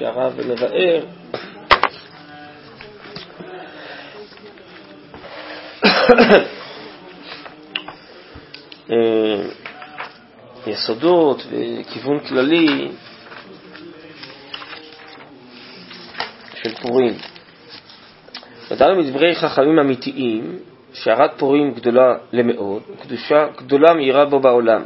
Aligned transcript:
שהרב 0.00 0.40
מבאר 0.46 1.04
אה, 8.90 9.42
יסודות 10.66 11.42
וכיוון 11.50 12.18
כללי 12.18 12.88
של 16.54 16.74
פורים. 16.74 17.14
ידענו 18.70 19.02
מדברי 19.02 19.34
חכמים 19.34 19.78
אמיתיים 19.78 20.58
שהרת 20.92 21.30
פורים 21.38 21.74
גדולה 21.74 22.14
למאוד, 22.32 22.82
קדושה 23.02 23.46
גדולה 23.56 23.94
מהירה 23.94 24.24
בו 24.24 24.40
בעולם. 24.40 24.82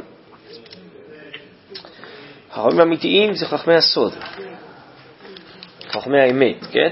חכמים 2.51 2.81
אמיתיים 2.81 3.33
זה 3.33 3.45
חכמי 3.45 3.75
הסוד, 3.75 4.13
חכמי 6.05 6.21
האמת, 6.21 6.65
כן? 6.71 6.89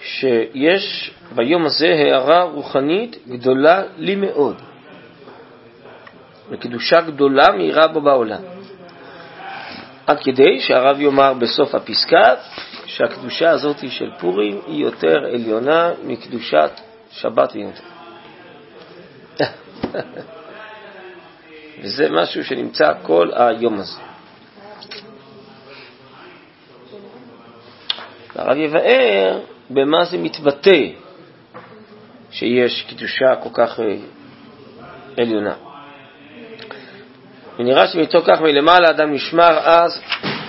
שיש 0.00 1.10
ביום 1.34 1.66
הזה 1.66 1.86
הערה 1.86 2.42
רוחנית 2.42 3.16
גדולה 3.28 3.82
לי 3.96 4.14
מאוד, 4.14 4.62
וקדושה 6.50 7.00
גדולה 7.00 7.44
מהירה 7.56 7.88
בו 7.88 8.00
בעולם. 8.00 8.42
עד 10.06 10.20
כדי 10.20 10.60
שהרב 10.60 11.00
יאמר 11.00 11.34
בסוף 11.34 11.74
הפסקה 11.74 12.34
שהקדושה 12.86 13.50
הזאת 13.50 13.90
של 13.90 14.10
פורים 14.20 14.60
היא 14.66 14.82
יותר 14.82 15.16
עליונה 15.34 15.90
מקדושת 16.04 16.70
שבת 17.10 17.52
ויום. 17.54 17.72
וזה 21.82 22.08
משהו 22.10 22.44
שנמצא 22.44 22.92
כל 23.02 23.30
היום 23.34 23.78
הזה. 23.78 24.13
והרב 28.36 28.56
יבאר 28.56 29.40
במה 29.70 30.04
זה 30.04 30.18
מתבטא 30.18 30.88
שיש 32.30 32.86
קדושה 32.90 33.36
כל 33.42 33.48
כך 33.52 33.80
אה, 33.80 33.96
עליונה. 35.18 35.54
ונראה 37.58 37.86
שמתוך 37.86 38.24
כך 38.26 38.40
מלמעלה 38.40 38.90
אדם 38.90 39.12
נשמר 39.12 39.58
אז 39.58 40.00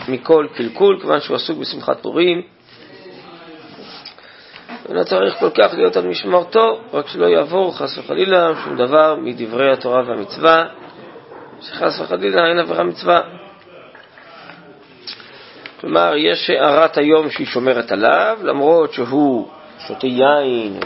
מכל 0.07 0.47
קלקול, 0.55 0.99
כיוון 1.01 1.19
שהוא 1.19 1.35
עסוק 1.35 1.57
בשמחת 1.57 2.01
פורים. 2.01 2.41
ולא 4.89 5.03
צריך 5.03 5.35
כל 5.39 5.49
כך 5.49 5.73
להיות 5.73 5.97
על 5.97 6.07
משמרתו, 6.07 6.81
רק 6.93 7.07
שלא 7.07 7.25
יעבור 7.25 7.77
חס 7.77 7.97
וחלילה 7.97 8.51
שום 8.63 8.75
דבר 8.77 9.15
מדברי 9.15 9.71
התורה 9.71 10.03
והמצווה, 10.07 10.63
שחס 11.61 11.99
וחלילה 11.99 12.47
אין 12.47 12.59
עבירה 12.59 12.83
מצווה. 12.83 13.19
כלומר, 15.85 16.15
יש 16.17 16.49
הערת 16.49 16.97
היום 16.97 17.29
שהיא 17.29 17.47
שומרת 17.47 17.91
עליו, 17.91 18.39
למרות 18.43 18.93
שהוא 18.93 19.49
שותה 19.87 20.07
יין 20.07 20.79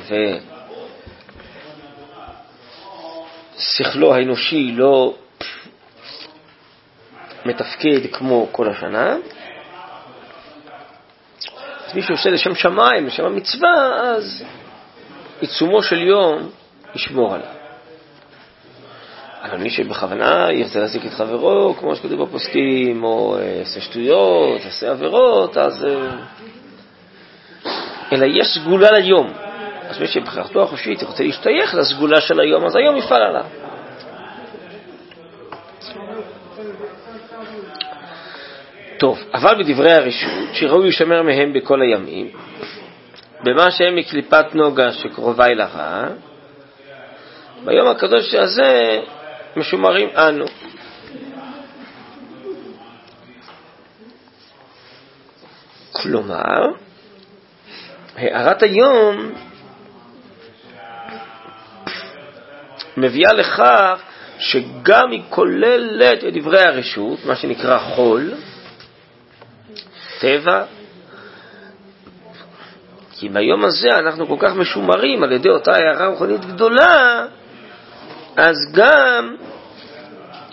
ושכלו 3.55 4.13
האנושי 4.15 4.71
לא 4.71 5.13
מתפקד 7.45 7.99
כמו 8.11 8.47
כל 8.51 8.69
השנה. 8.69 9.17
אז 11.85 11.95
מי 11.95 12.01
שעושה 12.01 12.29
לשם 12.29 12.55
שמיים, 12.55 13.05
לשם 13.05 13.25
המצווה, 13.25 14.01
אז 14.01 14.45
עיצומו 15.41 15.83
של 15.83 16.01
יום 16.01 16.49
ישמור 16.95 17.35
עליו. 17.35 17.58
אבל 19.43 19.57
מי 19.57 19.69
שבכוונה 19.69 20.47
ירצה 20.51 20.79
להזיק 20.79 21.05
את 21.05 21.11
חברו, 21.11 21.75
כמו 21.79 21.95
שכתוב 21.95 22.23
בפוסקים, 22.23 23.03
או 23.03 23.37
יעשה 23.59 23.81
שטויות, 23.81 24.65
יעשה 24.65 24.91
עבירות, 24.91 25.57
אז... 25.57 25.85
אה, 25.85 26.11
אלא 28.11 28.25
יש 28.25 28.47
סגולה 28.47 28.91
ליום. 28.91 29.33
אז 29.89 29.99
מי 29.99 30.07
שבחירתו 30.07 30.63
החופשית 30.63 31.03
רוצה 31.03 31.23
להשתייך 31.23 31.75
לסגולה 31.75 32.21
של 32.21 32.39
היום, 32.39 32.65
אז 32.65 32.75
היום 32.75 32.97
יפעל 32.97 33.21
עליו. 33.21 33.45
טוב, 38.97 39.19
אבל 39.33 39.63
בדברי 39.63 39.91
הרשות, 39.91 40.29
שראוי 40.53 40.87
לשמר 40.87 41.23
מהם 41.23 41.53
בכל 41.53 41.81
הימים, 41.81 42.29
במה 43.43 43.71
שהם 43.71 43.95
מקליפת 43.95 44.55
נוגה 44.55 44.91
שקרובה 44.91 45.45
אל 45.45 45.61
הרע, 45.61 46.07
ביום 47.65 47.87
הקדוש 47.87 48.33
הזה 48.33 48.99
משומרים 49.59 50.09
אנו. 50.17 50.45
כלומר, 55.91 56.67
הערת 58.15 58.63
היום 58.63 59.31
מביאה 62.97 63.33
לכך 63.33 64.01
שגם 64.39 65.11
היא 65.11 65.21
כוללת 65.29 66.23
את 66.23 66.33
דברי 66.33 66.61
הרשות, 66.61 67.25
מה 67.25 67.35
שנקרא 67.35 67.79
חול, 67.79 68.33
טבע, 70.19 70.63
כי 73.11 73.29
ביום 73.29 73.65
הזה 73.65 73.89
אנחנו 73.99 74.27
כל 74.27 74.35
כך 74.39 74.55
משומרים 74.55 75.23
על 75.23 75.31
ידי 75.31 75.49
אותה 75.49 75.71
הערה 75.75 76.07
רוחנית 76.07 76.45
גדולה, 76.45 77.25
אז 78.35 78.55
גם 78.73 79.35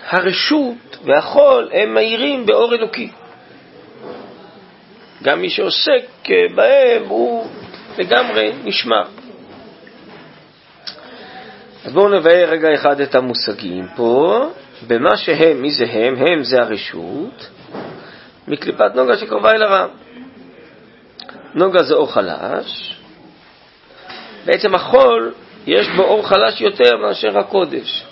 הרשות 0.09 0.97
והחול 1.05 1.71
הם 1.73 1.95
מהירים 1.95 2.47
באור 2.47 2.75
אלוקי. 2.75 3.11
גם 5.23 5.41
מי 5.41 5.51
שעוסק 5.51 6.29
בהם 6.55 7.03
הוא 7.09 7.47
לגמרי 7.99 8.53
נשמר. 8.65 9.05
אז 11.85 11.93
בואו 11.93 12.09
נבהר 12.09 12.49
רגע 12.49 12.75
אחד 12.75 13.01
את 13.01 13.15
המושגים 13.15 13.87
פה. 13.97 14.47
במה 14.87 15.17
שהם, 15.17 15.63
מי 15.63 15.71
זה 15.71 15.85
הם? 15.85 16.15
הם 16.17 16.45
זה 16.45 16.63
הרשות, 16.63 17.49
מקליפת 18.49 18.95
נוגה 18.95 19.17
שקרובה 19.17 19.53
אל 19.53 19.63
הרם. 19.63 19.89
נוגה 21.55 21.83
זה 21.83 21.95
אור 21.95 22.13
חלש, 22.13 22.97
בעצם 24.45 24.75
החול 24.75 25.33
יש 25.67 25.89
בו 25.89 26.03
אור 26.03 26.29
חלש 26.29 26.61
יותר 26.61 26.97
מאשר 26.97 27.39
הקודש. 27.39 28.05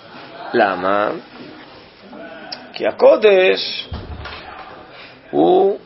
למה? 0.53 1.09
כי 2.75 2.87
הקודש 2.87 3.87
הוא 5.31 5.79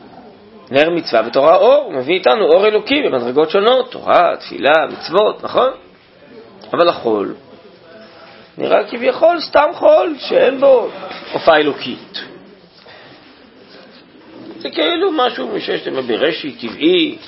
נר 0.70 0.90
מצווה 0.90 1.22
בתורה 1.22 1.56
אור, 1.56 1.84
הוא 1.84 1.94
מביא 1.94 2.14
איתנו 2.14 2.44
אור 2.52 2.66
אלוקי 2.66 3.02
במדרגות 3.02 3.50
שונות, 3.50 3.90
תורה, 3.90 4.36
תפילה, 4.40 4.86
מצוות, 4.92 5.44
נכון? 5.44 5.70
אבל 6.72 6.88
החול 6.88 7.34
נראה 8.58 8.84
כביכול 8.84 9.40
סתם 9.40 9.68
חול 9.72 10.16
שאין 10.18 10.60
בו 10.60 10.88
הופעה 11.32 11.56
אלוקית. 11.56 12.20
זה 14.58 14.70
כאילו 14.70 15.12
משהו 15.12 15.60
שיש 15.60 15.86
להם 15.86 16.06
ברש"י 16.06 16.52
טבעי, 16.52 17.18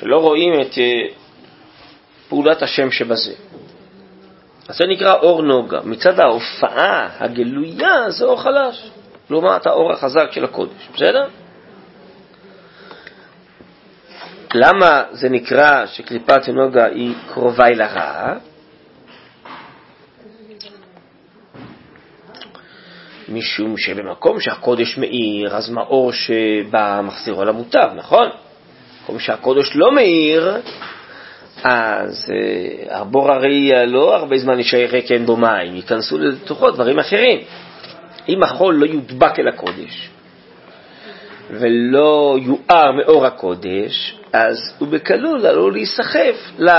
שלא 0.00 0.16
רואים 0.16 0.60
את 0.60 0.78
אה, 0.78 1.14
פעולת 2.28 2.62
השם 2.62 2.90
שבזה. 2.90 3.32
אז 4.68 4.76
זה 4.76 4.84
נקרא 4.86 5.14
אור 5.14 5.42
נוגה. 5.42 5.80
מצד 5.84 6.20
ההופעה 6.20 7.08
הגלויה 7.18 8.10
זה 8.10 8.24
אור 8.24 8.42
חלש, 8.42 8.90
לעומת 9.30 9.66
האור 9.66 9.92
החזק 9.92 10.32
של 10.32 10.44
הקודש, 10.44 10.88
בסדר? 10.94 11.28
למה 14.54 15.02
זה 15.12 15.28
נקרא 15.28 15.86
שקליפת 15.86 16.48
נוגה 16.48 16.84
היא 16.84 17.14
קרובה 17.28 17.66
אל 17.66 17.80
הרע? 17.80 18.34
משום 23.28 23.76
שבמקום 23.76 24.40
שהקודש 24.40 24.98
מאיר, 24.98 25.56
אז 25.56 25.70
מאור 25.70 26.12
שבא 26.12 27.00
מחזירו 27.04 27.44
למוטב, 27.44 27.88
נכון? 27.96 28.28
במקום 29.00 29.18
שהקודש 29.18 29.72
לא 29.74 29.92
מאיר, 29.92 30.56
אז 31.64 32.30
uh, 32.30 32.94
הבור 32.94 33.32
הרי 33.32 33.70
לא 33.86 34.16
הרבה 34.16 34.38
זמן 34.38 34.58
יישאר 34.58 34.86
ריק 34.90 35.12
אין 35.12 35.26
בו 35.26 35.36
מים, 35.36 35.76
ייכנסו 35.76 36.18
לתוכו 36.18 36.70
דברים 36.70 36.98
אחרים. 36.98 37.40
אם 38.28 38.42
החול 38.42 38.74
לא 38.74 38.86
יודבק 38.86 39.38
אל 39.38 39.48
הקודש 39.48 40.08
ולא 41.50 42.36
יואר 42.42 42.92
מאור 42.92 43.26
הקודש, 43.26 44.14
אז 44.32 44.74
הוא 44.78 44.88
בקלול 44.88 45.46
עלול 45.46 45.72
להיסחף 45.72 46.34
ל... 46.58 46.70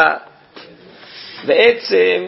בעצם 1.46 2.26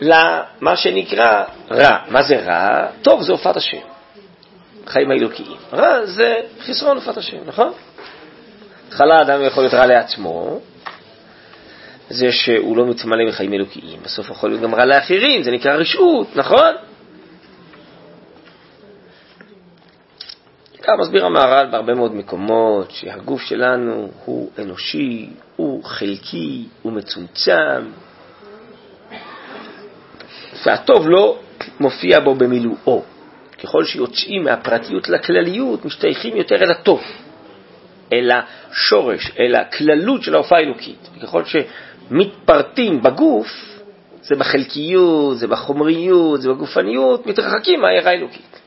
למה 0.00 0.76
שנקרא 0.76 1.44
רע. 1.70 1.98
מה 2.08 2.22
זה 2.22 2.36
רע? 2.36 2.86
טוב 3.02 3.22
זה 3.22 3.32
הופעת 3.32 3.56
השם, 3.56 3.78
חיים 4.86 5.10
האלוקיים. 5.10 5.56
רע 5.72 6.06
זה 6.06 6.34
חסרון 6.60 6.96
הופעת 6.96 7.16
השם, 7.16 7.38
נכון? 7.46 7.72
בהתחלה 8.88 9.22
אדם 9.22 9.44
יכול 9.44 9.62
להיות 9.62 9.74
רע 9.74 9.86
לעצמו, 9.86 10.60
זה 12.10 12.32
שהוא 12.32 12.76
לא 12.76 12.86
מתמלא 12.86 13.28
מחיים 13.28 13.52
אלוקיים, 13.52 13.98
בסוף 14.02 14.30
יכול 14.30 14.50
להיות 14.50 14.62
גם 14.62 14.74
רע 14.74 14.84
לאחרים, 14.84 15.42
זה 15.42 15.50
נקרא 15.50 15.72
רשעות, 15.72 16.36
נכון? 16.36 16.74
כך 20.82 20.92
מסביר 21.00 21.26
המהר"ל 21.26 21.68
בהרבה 21.70 21.94
מאוד 21.94 22.14
מקומות 22.14 22.90
שהגוף 22.90 23.42
שלנו 23.42 24.10
הוא 24.24 24.50
אנושי, 24.58 25.30
הוא 25.56 25.84
חלקי, 25.84 26.64
הוא 26.82 26.92
מצומצם, 26.92 27.90
והטוב 30.66 31.08
לא 31.08 31.38
מופיע 31.80 32.20
בו 32.20 32.34
במילואו. 32.34 33.02
ככל 33.62 33.84
שיוצאים 33.84 34.44
מהפרטיות 34.44 35.08
לכלליות, 35.08 35.84
משתייכים 35.84 36.36
יותר 36.36 36.56
אל 36.56 36.70
הטוב, 36.70 37.02
אל 38.12 38.30
השורש, 38.30 39.32
אל 39.38 39.54
הכללות 39.54 40.22
של 40.22 40.34
ההופעה 40.34 40.58
האלוקית. 40.58 41.08
וככל 41.16 41.42
שמתפרטים 41.44 43.02
בגוף, 43.02 43.78
זה 44.22 44.36
בחלקיות, 44.36 45.38
זה 45.38 45.46
בחומריות, 45.46 46.40
זה 46.40 46.48
בגופניות, 46.48 47.26
מתרחקים 47.26 47.80
מהערה 47.80 48.10
האלוקית. 48.10 48.60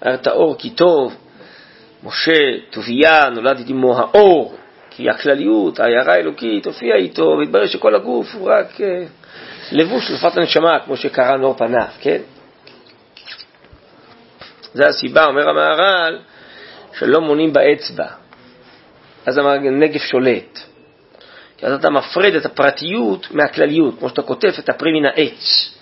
היה 0.00 0.16
טהור 0.16 0.56
כי 0.58 0.70
טוב, 0.70 1.16
משה, 2.04 2.58
טוביה, 2.70 3.30
נולד 3.30 3.64
עמו 3.68 3.98
האור, 3.98 4.56
כי 4.90 5.10
הכלליות, 5.10 5.80
ההערה 5.80 6.14
האלוקית, 6.14 6.66
הופיעה 6.66 6.98
איתו, 6.98 7.36
והתברר 7.38 7.66
שכל 7.66 7.94
הגוף 7.94 8.34
הוא 8.34 8.50
רק 8.50 8.80
אה, 8.80 9.04
לבוש 9.72 10.10
לפת 10.10 10.36
הנשמה, 10.36 10.80
כמו 10.84 10.96
שקרא 10.96 11.36
נור 11.36 11.56
פניו, 11.56 11.86
כן? 12.00 12.20
זו 14.74 14.84
הסיבה, 14.84 15.24
אומר 15.24 15.48
המהר"ל, 15.48 16.18
שלא 16.98 17.20
מונים 17.20 17.52
באצבע. 17.52 18.06
אז 19.26 19.38
הנגף 19.38 20.02
שולט. 20.02 20.58
כי 21.56 21.66
אז 21.66 21.72
אתה 21.72 21.90
מפרד 21.90 22.34
את 22.34 22.46
הפרטיות 22.46 23.30
מהכלליות, 23.30 23.98
כמו 23.98 24.08
שאתה 24.08 24.22
קוטף 24.22 24.58
את 24.58 24.68
הפרי 24.68 24.92
מן 24.92 25.06
העץ. 25.06 25.72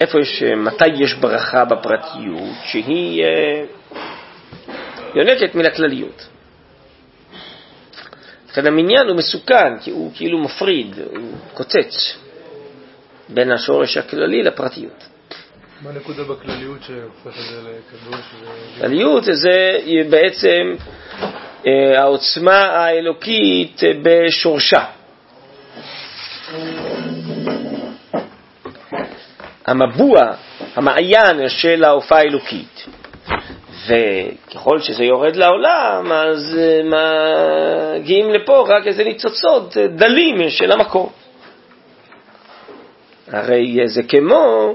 איפה 0.00 0.20
יש, 0.20 0.42
מתי 0.42 0.88
יש 0.88 1.14
ברכה 1.14 1.64
בפרטיות? 1.64 2.54
שהיא 2.64 3.24
אה, 3.24 3.64
יונקת 5.14 5.54
מן 5.54 5.66
הכלליות. 5.66 6.26
לכן 8.50 8.66
המניין 8.66 9.08
הוא 9.08 9.16
מסוכן, 9.16 9.78
כי 9.78 9.90
הוא 9.90 10.12
כאילו 10.14 10.38
מפריד, 10.38 10.98
הוא 10.98 11.32
קוצץ 11.54 12.16
בין 13.28 13.52
השורש 13.52 13.96
הכללי 13.96 14.42
לפרטיות. 14.42 15.15
מה 15.82 15.90
הנקודה 15.90 16.24
זה? 16.24 16.80
כלליות 18.80 19.24
זה 19.24 19.78
בעצם 20.10 20.72
אה, 21.66 22.00
העוצמה 22.00 22.60
האלוקית 22.60 23.80
בשורשה. 24.02 24.84
המבוע, 29.66 30.20
המעיין 30.74 31.48
של 31.48 31.84
ההופעה 31.84 32.18
האלוקית. 32.18 32.86
וככל 33.86 34.80
שזה 34.80 35.04
יורד 35.04 35.36
לעולם, 35.36 36.12
אז 36.12 36.58
אה, 36.58 36.80
מגיעים 38.00 38.30
לפה 38.30 38.64
רק 38.68 38.86
איזה 38.86 39.04
ניצוצות 39.04 39.76
דלים 39.76 40.50
של 40.50 40.72
המקור. 40.72 41.12
הרי 43.32 43.78
זה 43.86 44.02
כמו 44.02 44.74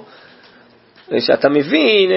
שאתה 1.19 1.49
מבין 1.49 2.11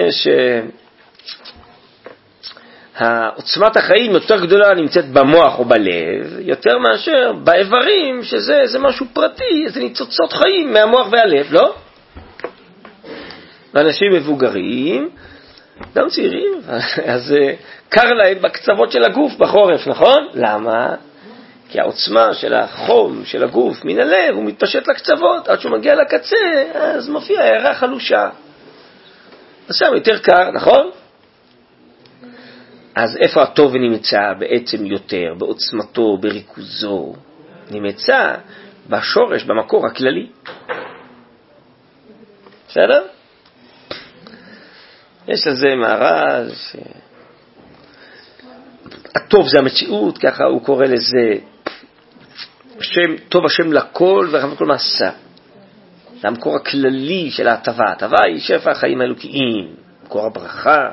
שעוצמת 2.93 3.77
החיים 3.77 4.13
יותר 4.13 4.41
גדולה 4.41 4.75
נמצאת 4.75 5.09
במוח 5.09 5.59
או 5.59 5.65
בלב, 5.65 6.39
יותר 6.41 6.79
מאשר 6.79 7.33
באיברים, 7.33 8.25
שזה 8.25 8.79
משהו 8.79 9.07
פרטי, 9.13 9.65
איזה 9.67 9.81
ניצוצות 9.81 10.33
חיים 10.33 10.73
מהמוח 10.73 11.09
והלב, 11.13 11.53
לא? 11.53 11.75
ואנשים 13.75 14.13
מבוגרים, 14.13 15.09
גם 15.95 16.09
צעירים, 16.09 16.61
אז 17.15 17.33
אה, 17.33 17.55
קר 17.89 18.13
להם 18.13 18.43
בקצוות 18.43 18.93
של 18.93 19.05
הגוף 19.05 19.33
בחורף, 19.39 19.87
נכון? 19.87 20.29
למה? 20.35 20.95
כי 21.69 21.81
העוצמה 21.81 22.35
של 22.35 22.55
החום 22.55 23.23
של 23.25 23.45
הגוף 23.45 23.85
מן 23.85 24.01
הלב, 24.01 24.35
הוא 24.35 24.45
מתפשט 24.45 24.89
לקצוות, 24.89 25.49
עד 25.49 25.61
שהוא 25.61 25.73
מגיע 25.73 25.95
לקצה, 25.95 26.37
אז 26.75 27.09
מופיע 27.09 27.41
הערה 27.41 27.75
חלושה. 27.75 28.29
אז 29.69 29.77
שם 29.77 29.95
יותר 29.95 30.19
קר, 30.19 30.51
נכון? 30.51 30.91
אז 32.95 33.17
איפה 33.17 33.43
הטוב 33.43 33.77
נמצא 33.77 34.33
בעצם 34.39 34.87
יותר, 34.87 35.35
בעוצמתו, 35.39 36.17
בריכוזו? 36.17 37.15
נמצא 37.71 38.35
בשורש, 38.89 39.45
במקור 39.45 39.87
הכללי. 39.87 40.27
בסדר? 42.69 43.07
יש 45.29 45.47
לזה 45.47 45.75
מהר"ל, 45.75 46.51
ש... 46.55 46.77
הטוב 49.17 49.49
זה 49.49 49.59
המציאות, 49.59 50.19
ככה 50.19 50.45
הוא 50.45 50.65
קורא 50.65 50.85
לזה, 50.85 51.39
השם, 52.79 53.17
טוב 53.29 53.45
השם 53.47 53.73
לכל 53.73 54.29
ורחב 54.33 54.55
כל 54.55 54.67
מעשה. 54.67 55.11
זה 56.25 56.29
המקור 56.29 56.57
הכללי 56.57 57.31
של 57.31 57.49
ההטבה. 57.49 57.85
ההטבה 57.89 58.17
היא 58.27 58.41
שפע 58.41 58.71
החיים 58.71 59.01
האלוקיים, 59.01 59.75
מקור 60.05 60.27
הברכה. 60.27 60.89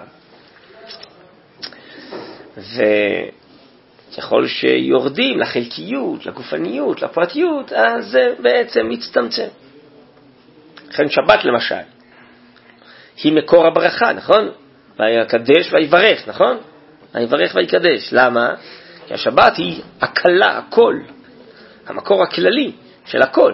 וככל 2.58 4.48
שיורדים 4.48 5.40
לחלקיות, 5.40 6.26
לגופניות, 6.26 7.02
לפרטיות, 7.02 7.74
אז 7.74 8.06
זה 8.06 8.34
בעצם 8.40 8.90
מצטמצם. 8.90 9.48
לכן 10.90 11.10
שבת 11.10 11.46
למשל, 11.46 11.76
היא 13.24 13.34
מקור 13.34 13.68
הברכה, 13.68 14.14
נכון? 14.14 14.50
ויקדש 15.00 15.74
ויברך, 15.74 16.28
נכון? 16.28 16.58
ויברך 17.16 17.56
ויקדש. 17.56 18.10
למה? 18.12 18.54
כי 19.08 19.14
השבת 19.14 19.58
היא 19.58 19.82
הקלה, 20.02 20.58
הכל, 20.58 20.96
המקור 21.88 22.24
הכללי 22.24 22.72
של 23.06 23.22
הכל. 23.22 23.54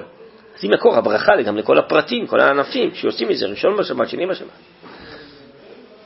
אז 0.58 0.64
היא 0.64 0.72
מקור 0.72 0.96
הברכה 0.96 1.32
גם 1.46 1.58
לכל 1.58 1.78
הפרטים, 1.78 2.28
כל 2.28 2.40
הענפים 2.40 2.96
שיוצאים 2.96 3.30
מזה, 3.30 3.46
ראשון 3.46 3.78
בשבת, 3.78 4.10
שני 4.10 4.28
בשבת. 4.28 4.50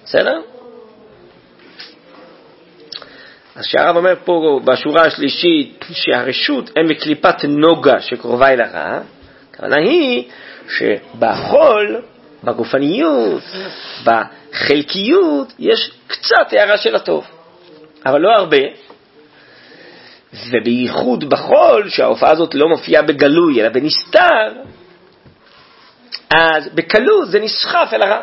בסדר? 0.03 0.41
אז 3.55 3.65
שהרב 3.65 3.97
אומר 3.97 4.15
פה 4.25 4.59
בשורה 4.63 5.01
השלישית 5.01 5.85
שהרשות 5.91 6.69
הם 6.77 6.87
מקליפת 6.87 7.45
נוגה 7.45 7.99
שקרובה 8.01 8.49
אל 8.49 8.61
הרע, 8.61 8.99
הכוונה 9.51 9.75
היא 9.75 10.23
שבחול, 10.69 12.01
בגופניות, 12.43 13.43
בחלקיות, 14.03 15.53
יש 15.59 15.91
קצת 16.07 16.53
הערה 16.53 16.77
של 16.77 16.95
הטוב, 16.95 17.25
אבל 18.05 18.21
לא 18.21 18.29
הרבה, 18.29 18.57
ובייחוד 20.33 21.29
בחול, 21.29 21.89
שההופעה 21.89 22.31
הזאת 22.31 22.55
לא 22.55 22.69
מופיעה 22.69 23.01
בגלוי 23.01 23.61
אלא 23.61 23.69
בנסתר, 23.69 24.47
אז 26.29 26.69
בקלות 26.75 27.31
זה 27.31 27.39
נסחף 27.39 27.89
אל 27.93 28.01
הרע. 28.01 28.21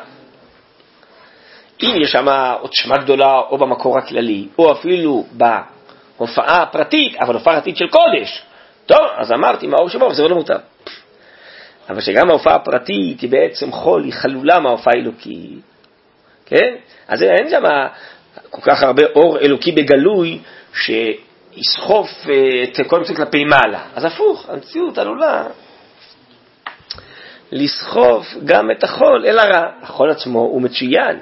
אם 1.83 1.95
יש 2.03 2.13
שם 2.13 2.29
עוצמה 2.61 2.97
גדולה 2.97 3.39
או 3.51 3.59
במקור 3.59 3.99
הכללי, 3.99 4.49
או 4.59 4.73
אפילו 4.73 5.27
בהופעה 5.33 6.63
הפרטית, 6.63 7.17
אבל 7.21 7.35
הופעה 7.35 7.55
פרטית 7.55 7.77
של 7.77 7.89
קודש, 7.89 8.43
טוב, 8.87 9.07
אז 9.17 9.33
אמרתי, 9.33 9.67
מאור 9.67 9.89
שבו, 9.89 10.15
זה 10.15 10.29
לא 10.29 10.37
מותר. 10.37 10.59
אבל 11.91 12.01
שגם 12.01 12.31
ההופעה 12.31 12.55
הפרטית 12.55 13.21
היא 13.21 13.31
בעצם 13.31 13.73
חול, 13.73 14.05
היא 14.05 14.13
חלולה 14.13 14.61
מההופעה 14.61 14.93
האלוקית, 14.97 15.61
כן? 16.47 16.75
אז 17.09 17.23
אין 17.23 17.51
שם 17.51 17.63
כל 18.51 18.63
כך 18.63 18.83
הרבה 18.83 19.03
אור 19.15 19.39
אלוקי 19.39 19.73
בגלוי, 19.73 20.39
ש... 20.75 20.91
יסחוף 21.61 22.09
אה, 22.29 22.63
את 22.63 22.87
כל 22.87 22.97
המציאות 22.97 23.17
כלפי 23.17 23.45
מעלה. 23.45 23.83
אז 23.95 24.05
הפוך, 24.05 24.49
המציאות 24.49 24.99
עלולה 24.99 25.45
לסחוף 27.53 28.27
גם 28.45 28.71
את 28.71 28.85
החול 28.85 29.27
אל 29.27 29.39
הרע. 29.39 29.71
החול 29.83 30.11
עצמו 30.11 30.41
הוא 30.41 30.63
מצוין. 30.63 31.19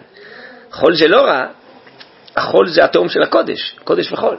חול 0.71 0.95
זה 0.97 1.09
לא 1.09 1.23
רע, 1.23 1.47
החול 2.37 2.69
זה 2.69 2.85
התאום 2.85 3.09
של 3.09 3.23
הקודש, 3.23 3.77
קודש 3.85 4.13
וחול. 4.13 4.37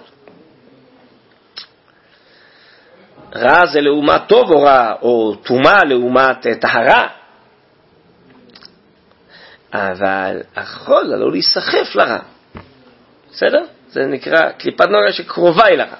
רע 3.35 3.65
זה 3.65 3.81
לעומת 3.81 4.21
טוב 4.27 4.51
או 4.51 4.61
רע, 4.61 4.93
או 5.01 5.35
טומאה 5.35 5.83
לעומת 5.83 6.47
אה, 6.47 6.55
טהרה. 6.55 7.07
אבל 9.73 10.41
החול 10.55 11.13
עלול 11.13 11.31
להיסחף 11.31 11.95
לרע. 11.95 12.19
בסדר? 13.31 13.65
זה 13.89 14.05
נקרא 14.05 14.49
קליפת 14.51 14.85
נוגה 14.85 15.11
שקרובה 15.11 15.67
אל 15.67 15.81
הרע. 15.81 15.95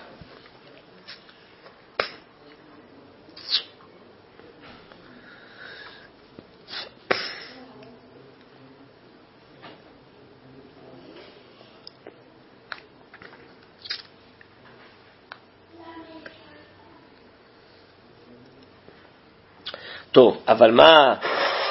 טוב, 20.11 20.43
אבל 20.47 20.71
מה 20.71 21.15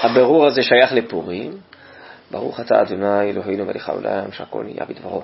הבירור 0.03 0.47
הזה 0.47 0.63
שייך 0.63 0.93
לפורים? 0.93 1.59
ברוך 2.31 2.61
אתה 2.61 2.83
אדוני 2.83 3.31
אלוהינו 3.31 3.65
מלך 3.65 3.89
העולם 3.89 4.33
שהכל 4.33 4.63
נהיה 4.65 4.85
בדברו. 4.85 5.23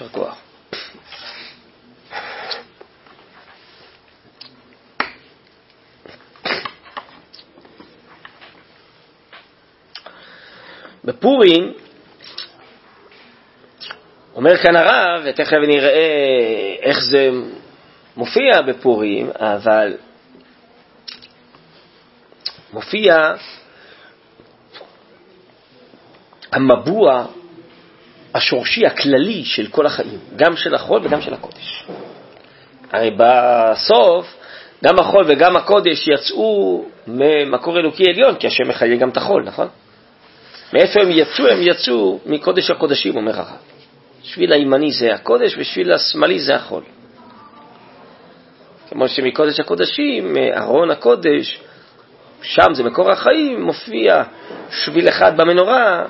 יישר 0.00 0.08
כוח. 0.08 0.36
בפורים 11.04 11.72
אומר 14.34 14.56
כאן 14.56 14.76
הרב, 14.76 15.22
ותכף 15.24 15.56
נראה 15.68 16.76
איך 16.82 16.98
זה 17.00 17.30
מופיע 18.16 18.62
בפורים, 18.62 19.30
אבל 19.34 19.96
מופיע 22.72 23.34
המבוע 26.52 27.26
השורשי 28.34 28.86
הכללי 28.86 29.44
של 29.44 29.66
כל 29.66 29.86
החיים, 29.86 30.18
גם 30.36 30.56
של 30.56 30.74
החול 30.74 31.00
וגם 31.04 31.20
של 31.20 31.34
הקודש. 31.34 31.84
הרי 32.92 33.10
בסוף, 33.16 34.36
גם 34.84 34.98
החול 34.98 35.24
וגם 35.28 35.56
הקודש 35.56 36.08
יצאו 36.08 36.84
ממקור 37.06 37.78
אלוקי 37.78 38.04
עליון, 38.08 38.34
כי 38.34 38.46
השם 38.46 38.68
מחיה 38.68 38.96
גם 38.96 39.08
את 39.08 39.16
החול, 39.16 39.42
נכון? 39.44 39.68
מאיפה 40.72 41.00
הם 41.00 41.08
יצאו? 41.10 41.48
הם 41.48 41.58
יצאו 41.62 42.18
מקודש 42.26 42.70
הקודשים, 42.70 43.16
אומר 43.16 43.38
הרב. 43.38 43.56
שביל 44.22 44.52
הימני 44.52 44.92
זה 44.92 45.14
הקודש 45.14 45.54
ושביל 45.58 45.92
השמאלי 45.92 46.40
זה 46.40 46.54
החול. 46.54 46.82
כמו 48.90 49.08
שמקודש 49.08 49.60
הקודשים, 49.60 50.36
ארון 50.56 50.90
הקודש, 50.90 51.60
שם 52.42 52.74
זה 52.74 52.82
מקור 52.82 53.10
החיים, 53.10 53.62
מופיע 53.62 54.22
שביל 54.70 55.08
אחד 55.08 55.36
במנורה, 55.36 56.04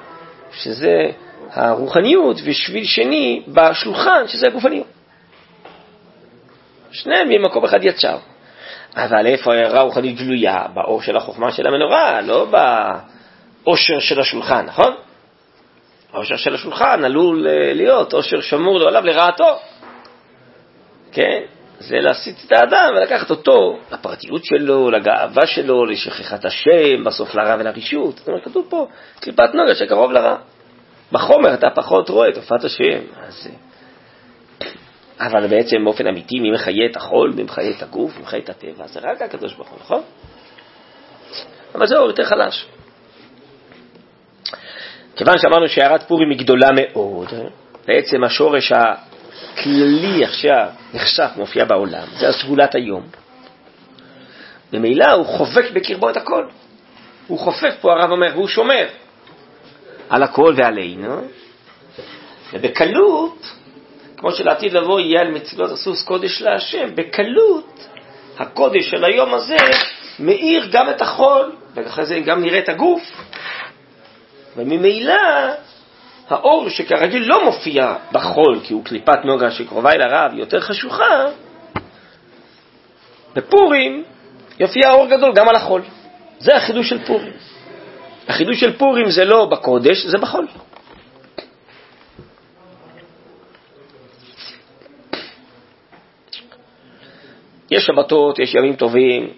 שזה 0.53 1.11
הרוחניות, 1.53 2.37
ושביל 2.45 2.85
שני 2.85 3.43
בשולחן, 3.49 4.23
שזה 4.27 4.47
הגופניות. 4.47 4.87
שניהם 6.93 7.29
ממקום 7.29 7.65
אחד 7.65 7.85
יצר. 7.85 8.19
אבל 8.97 9.27
איפה 9.27 9.55
הערה 9.55 9.81
רוחנית 9.81 10.17
גלויה? 10.17 10.67
באור 10.75 11.03
של 11.03 11.17
החוכמה 11.17 11.53
של 11.53 11.67
המנורה, 11.67 12.21
לא 12.21 12.47
באושר 13.65 14.01
של 14.01 14.21
השולחן, 14.21 14.67
נכון? 14.67 14.95
העושר 16.13 16.37
של 16.37 16.55
השולחן 16.55 17.05
עלול 17.05 17.47
אה, 17.49 17.73
להיות 17.75 18.13
עושר 18.13 18.41
שמור 18.41 18.89
עליו 18.89 19.07
לרעתו. 19.07 19.59
כן? 21.13 21.41
זה 21.79 21.97
להסיט 22.01 22.37
את 22.47 22.53
האדם 22.53 22.93
ולקחת 22.97 23.31
אותו 23.31 23.79
לפרטיות 23.93 24.45
שלו, 24.45 24.91
לגאווה 24.91 25.47
שלו, 25.47 25.87
לשכחת 25.87 26.45
השם, 26.45 27.05
בסוף 27.05 27.35
לרע 27.35 27.57
ולרישות. 27.59 28.19
זאת 28.19 28.29
אומרת, 28.29 28.45
כתוב 28.45 28.67
פה, 28.71 28.87
קליפת 29.21 29.55
נוגה 29.55 29.75
שקרוב 29.75 30.13
לרע. 30.13 30.37
בחומר 31.13 31.55
אתה 31.55 31.71
פחות 31.75 32.09
רואה 32.09 32.29
את 32.29 32.37
הופעת 32.37 32.65
השם. 32.65 33.01
אז... 33.23 33.49
אה, 35.21 35.27
אבל 35.27 35.47
בעצם 35.47 35.77
באופן 35.85 36.07
אמיתי, 36.07 36.41
מי 36.41 36.51
מחיה 36.51 36.87
את 36.91 36.97
החול, 36.97 37.33
מי 37.37 37.43
מחיה 37.43 37.71
את 37.71 37.83
הגוף, 37.83 38.17
מי 38.17 38.23
מחיה 38.23 38.39
את 38.39 38.49
הטבע, 38.49 38.87
זה 38.87 39.01
רק 39.03 39.23
הקדוש 39.23 39.55
ברוך 39.55 39.69
הוא, 39.69 39.79
נכון? 39.81 40.03
אבל 41.75 41.87
זה 41.87 41.97
אור 41.99 42.07
יותר 42.07 42.25
חלש. 42.25 42.67
כיוון 45.17 45.39
שאמרנו 45.39 45.69
שהערת 45.69 46.03
פורים 46.03 46.31
היא 46.31 46.39
גדולה 46.39 46.69
מאוד, 46.75 47.29
בעצם 47.87 48.25
השורש 48.25 48.73
הכללי 48.73 50.25
עכשיו 50.25 50.69
נחשף, 50.95 51.31
מופיע 51.37 51.65
בעולם, 51.65 52.07
זה 52.19 52.29
הסגולת 52.29 52.75
היום. 52.75 53.07
ממילא 54.73 55.13
הוא 55.13 55.27
חובק 55.27 55.71
בקרבו 55.71 56.11
את 56.11 56.17
הכל. 56.17 56.45
הוא 57.27 57.39
חופף 57.39 57.75
פה, 57.81 57.93
הרב 57.93 58.11
אומר, 58.11 58.31
והוא 58.35 58.49
שומר 58.49 58.87
על 60.11 60.23
הכל 60.23 60.55
ועלינו, 60.57 61.21
ובקלות, 62.53 63.47
כמו 64.17 64.33
שלעתיד 64.33 64.73
לבוא 64.73 65.01
יהיה 65.01 65.21
על 65.21 65.31
מצילות 65.31 65.71
הסוס 65.71 66.03
קודש 66.03 66.43
להשם, 66.43 66.95
בקלות 66.95 67.87
הקודש 68.39 68.91
של 68.91 69.05
היום 69.05 69.35
הזה 69.35 69.57
מאיר 70.19 70.69
גם 70.73 70.91
את 70.91 71.03
החול, 71.03 71.53
ואחרי 71.75 72.07
זה 72.07 72.21
גם 72.21 72.43
נראה 72.43 72.59
את 72.59 72.69
הגוף, 72.69 73.03
וממילא 74.57 75.15
האור 76.29 76.69
שכרגיל 76.69 77.23
לא 77.27 77.45
מופיע 77.45 77.95
בחול, 78.13 78.61
כי 78.65 78.75
הוא 78.75 78.85
קליפת 78.85 79.25
נוגה 79.25 79.51
שקרובה 79.51 79.93
אל 79.93 80.03
הרב, 80.03 80.33
יותר 80.35 80.61
חשוכה, 80.61 81.27
בפורים 83.35 84.05
יופיע 84.61 84.91
אור 84.91 85.07
גדול 85.07 85.33
גם 85.35 85.49
על 85.49 85.57
החול. 85.57 85.83
זה 86.39 86.57
החידוש 86.57 86.89
של 86.89 87.07
פורים. 87.07 87.33
החידוש 88.31 88.61
של 88.61 88.79
פורים 88.79 89.11
זה 89.11 89.25
לא 89.25 89.45
בקודש, 89.45 90.07
זה 90.07 90.19
בחול. 90.19 90.47
יש 97.71 97.85
שבתות, 97.85 98.39
יש 98.39 98.55
ימים 98.55 98.77
טובים, 98.77 99.31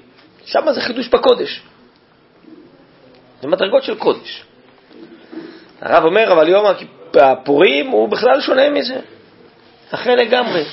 שם 0.45 0.73
זה 0.73 0.81
חידוש 0.81 1.09
בקודש. 1.09 1.63
זה 3.43 3.49
מדרגות 3.49 3.83
של 3.83 3.95
קודש. 3.99 4.45
הרב 5.81 6.05
אומר, 6.05 6.33
אבל 6.33 6.49
יום 6.49 6.67
הפורים 7.15 7.87
הוא 7.87 8.09
בכלל 8.09 8.41
שונה 8.41 8.71
מזה, 8.71 9.01
אחר 9.91 10.15
לגמרי. 10.15 10.65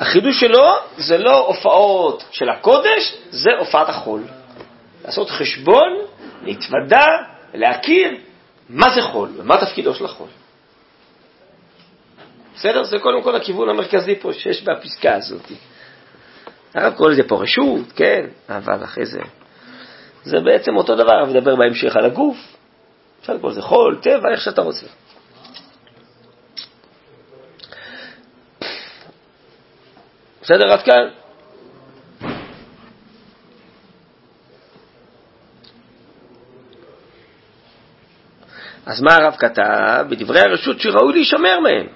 החידוש 0.00 0.40
שלו 0.40 0.68
זה 0.96 1.18
לא 1.18 1.46
הופעות 1.46 2.24
של 2.30 2.48
הקודש, 2.48 3.16
זה 3.30 3.50
הופעת 3.58 3.88
החול. 3.88 4.22
לעשות 5.04 5.30
חשבון, 5.30 5.92
להתוודע, 6.42 7.06
להכיר 7.54 8.16
מה 8.68 8.86
זה 8.94 9.02
חול 9.02 9.30
ומה 9.36 9.56
תפקידו 9.66 9.94
של 9.94 10.04
החול. 10.04 10.28
בסדר? 12.54 12.84
זה 12.84 12.98
קודם 12.98 13.22
כל 13.22 13.36
הכיוון 13.36 13.68
המרכזי 13.68 14.14
פה 14.14 14.32
שיש 14.32 14.62
בפסקה 14.62 15.14
הזאת. 15.14 15.52
הרב 16.74 16.94
קורא 16.94 17.10
לזה 17.10 17.22
פה 17.28 17.42
רשות, 17.42 17.92
כן, 17.96 18.26
אבל 18.48 18.84
אחרי 18.84 19.06
זה, 19.06 19.20
זה 20.24 20.36
בעצם 20.44 20.76
אותו 20.76 20.94
דבר, 20.94 21.12
הרב 21.12 21.28
מדבר 21.28 21.56
בהמשך 21.56 21.96
על 21.96 22.04
הגוף, 22.04 22.36
אפשר 23.20 23.34
לקרוא 23.34 23.50
לזה 23.50 23.62
חול, 23.62 23.98
טבע, 24.02 24.30
איך 24.32 24.40
שאתה 24.40 24.62
רוצה. 24.62 24.86
בסדר 30.42 30.72
עד 30.72 30.82
כאן? 30.82 31.08
אז 38.86 39.02
מה 39.02 39.14
הרב 39.14 39.34
כתב? 39.38 40.04
בדברי 40.08 40.40
הרשות 40.40 40.80
שראוי 40.80 41.12
להישמר 41.12 41.60
מהם. 41.60 41.86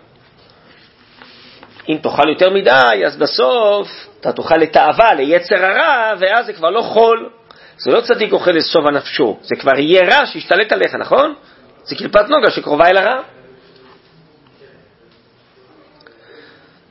אם 1.88 1.96
תאכל 2.02 2.28
יותר 2.28 2.50
מדי, 2.50 3.02
אז 3.06 3.16
בסוף 3.16 3.88
אתה 4.20 4.32
תאכל 4.32 4.56
לתאווה, 4.56 5.14
ליצר 5.14 5.64
הרע, 5.64 6.12
ואז 6.18 6.46
זה 6.46 6.52
כבר 6.52 6.70
לא 6.70 6.80
חול. 6.82 7.30
זה 7.78 7.90
לא 7.90 8.00
צדיק 8.00 8.32
אוכל 8.32 8.50
לסוב 8.50 8.86
הנפשו, 8.86 9.38
זה 9.42 9.56
כבר 9.56 9.78
יהיה 9.78 10.00
רע 10.04 10.26
שישתלט 10.26 10.72
עליך, 10.72 10.94
נכון? 10.94 11.34
זה 11.84 11.96
קליפת 11.96 12.28
נוגה 12.28 12.50
שקרובה 12.50 12.88
אל 12.88 12.96
הרע. 12.96 13.20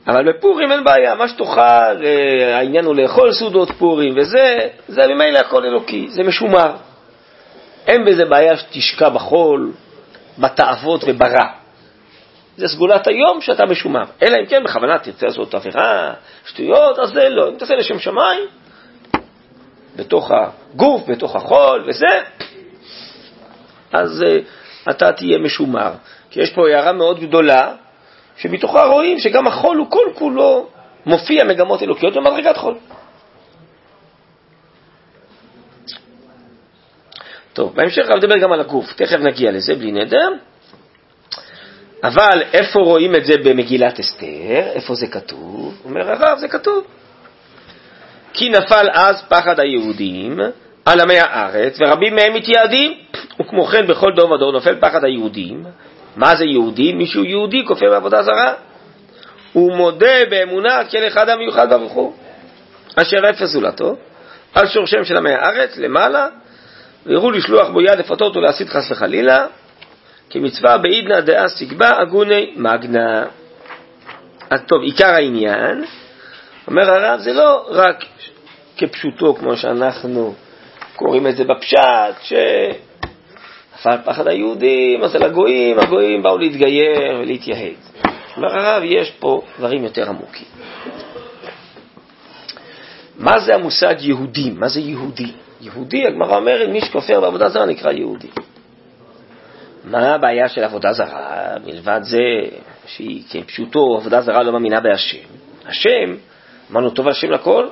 אבל 0.06 0.32
בפורים 0.32 0.72
אין 0.72 0.84
בעיה, 0.84 1.14
מה 1.14 1.28
שתאכל, 1.28 1.60
אה, 1.60 2.56
העניין 2.56 2.84
הוא 2.84 2.96
לאכול 2.96 3.32
סעודות 3.32 3.70
פורים 3.70 4.14
וזה, 4.16 4.58
זה 4.88 5.06
ממילא 5.06 5.38
הכל 5.38 5.64
אלוקי, 5.64 6.08
זה 6.10 6.22
משומר. 6.22 6.76
אין 7.86 8.04
בזה 8.04 8.24
בעיה 8.24 8.56
שתשקע 8.56 9.08
בחול, 9.08 9.72
בתאוות 10.40 11.04
וברע. 11.06 11.46
זה 12.56 12.68
סגולת 12.68 13.06
היום 13.06 13.40
שאתה 13.40 13.66
משומר. 13.66 14.04
אלא 14.22 14.36
אם 14.40 14.46
כן 14.46 14.64
בכוונה 14.64 14.98
תרצה 14.98 15.26
לעשות 15.26 15.54
עבירה, 15.54 16.12
שטויות, 16.46 16.98
אז 16.98 17.08
זה 17.08 17.28
לא. 17.28 17.48
אם 17.48 17.54
תעשה 17.54 17.74
לשם 17.74 17.98
שמיים, 17.98 18.42
בתוך 19.96 20.30
הגוף, 20.30 21.08
בתוך 21.08 21.36
החול 21.36 21.84
וזה, 21.86 22.06
אז 23.92 24.22
uh, 24.22 24.90
אתה 24.90 25.12
תהיה 25.12 25.38
משומר. 25.38 25.92
כי 26.30 26.40
יש 26.40 26.52
פה 26.52 26.68
הערה 26.68 26.92
מאוד 26.92 27.20
גדולה, 27.20 27.72
שמתוכה 28.36 28.84
רואים 28.84 29.18
שגם 29.18 29.46
החול 29.46 29.76
הוא 29.76 29.90
כל 29.90 30.06
כולו 30.14 30.68
מופיע 31.06 31.44
מגמות 31.44 31.82
אלוקיות 31.82 32.14
במדרגת 32.14 32.56
חול. 32.56 32.74
טוב, 37.52 37.74
בהמשך 37.74 38.02
אני 38.10 38.16
מדבר 38.16 38.38
גם 38.38 38.52
על 38.52 38.60
הגוף, 38.60 38.92
תכף 38.92 39.18
נגיע 39.20 39.50
לזה 39.50 39.74
בלי 39.74 39.92
נדר. 39.92 40.28
אבל 42.04 42.42
איפה 42.52 42.80
רואים 42.80 43.14
את 43.14 43.24
זה 43.24 43.32
במגילת 43.44 44.00
אסתר? 44.00 44.62
איפה 44.74 44.94
זה 44.94 45.06
כתוב? 45.06 45.80
אומר 45.84 46.10
הרב, 46.10 46.38
זה 46.38 46.48
כתוב. 46.48 46.84
כי 48.32 48.48
נפל 48.48 48.88
אז 48.92 49.22
פחד 49.28 49.60
היהודים 49.60 50.40
על 50.84 51.00
עמי 51.00 51.18
הארץ, 51.18 51.76
ורבים 51.80 52.14
מהם 52.14 52.34
מתייעדים, 52.34 52.94
וכמו 53.40 53.64
כן 53.64 53.86
בכל 53.86 54.12
דור 54.16 54.30
ודור 54.30 54.52
נופל 54.52 54.76
פחד 54.80 55.04
היהודים. 55.04 55.64
מה 56.16 56.36
זה 56.36 56.44
יהודי? 56.44 56.92
מישהו 56.92 57.24
יהודי 57.24 57.64
כופר 57.66 57.90
בעבודה 57.90 58.22
זרה. 58.22 58.54
הוא 59.52 59.76
מודה 59.76 60.24
באמונה 60.30 60.84
כאל 60.90 61.06
אחד 61.06 61.28
המיוחד 61.28 61.70
ברוך 61.70 61.92
הוא, 61.92 62.12
אשר 62.96 63.30
אפס 63.30 63.48
זולתו, 63.48 63.96
על 64.54 64.66
שורשם 64.66 65.04
של 65.04 65.16
עמי 65.16 65.32
הארץ 65.32 65.76
למעלה, 65.76 66.28
ויראו 67.06 67.30
לשלוח 67.30 67.68
בו 67.68 67.80
יד 67.80 67.98
לפתות 67.98 68.36
ולהסית 68.36 68.68
חס 68.68 68.90
וחלילה, 68.90 69.46
כמצווה 70.30 70.78
בעידנא 70.78 71.20
דאה 71.20 71.48
סיגבה 71.48 72.02
אגוני 72.02 72.52
מגנא. 72.56 73.24
אז 74.50 74.60
טוב, 74.66 74.82
עיקר 74.82 75.14
העניין, 75.14 75.84
אומר 76.66 76.90
הרב, 76.90 77.20
זה 77.20 77.32
לא 77.32 77.66
רק 77.70 78.04
כפשוטו, 78.76 79.34
כמו 79.34 79.56
שאנחנו 79.56 80.34
קוראים 80.96 81.26
את 81.26 81.36
זה 81.36 81.44
בפשט, 81.44 82.22
שנפל 82.22 83.96
פחד 84.04 84.28
היהודים, 84.28 85.02
אז 85.02 85.14
על 85.14 85.22
הגויים, 85.22 85.78
הגויים 85.78 86.22
באו 86.22 86.38
להתגייר 86.38 87.18
ולהתייהד. 87.20 87.74
אומר 88.36 88.58
הרב, 88.58 88.82
יש 88.84 89.10
פה 89.10 89.42
דברים 89.58 89.84
יותר 89.84 90.08
עמוקים. 90.08 90.46
מה 93.18 93.40
זה 93.40 93.54
המושג 93.54 93.94
יהודים? 94.00 94.60
מה 94.60 94.68
זה 94.68 94.80
יהודי? 94.80 95.32
יהודי, 95.60 96.06
הגמרא 96.06 96.36
אומרת, 96.36 96.68
מי 96.68 96.80
שכופר 96.80 97.20
בעבודה 97.20 97.48
זרה 97.48 97.66
נקרא 97.66 97.92
יהודי. 97.92 98.28
מה 99.84 100.14
הבעיה 100.14 100.48
של 100.48 100.64
עבודה 100.64 100.92
זרה? 100.92 101.54
מלבד 101.64 102.00
זה 102.02 102.18
שהיא 102.86 103.24
כפשוטו, 103.30 103.96
עבודה 104.00 104.20
זרה 104.20 104.42
לא 104.42 104.52
מאמינה 104.52 104.80
בהשם. 104.80 105.18
השם, 105.66 106.16
אמרנו 106.70 106.90
טוב 106.90 107.08
השם 107.08 107.30
לכל, 107.30 107.68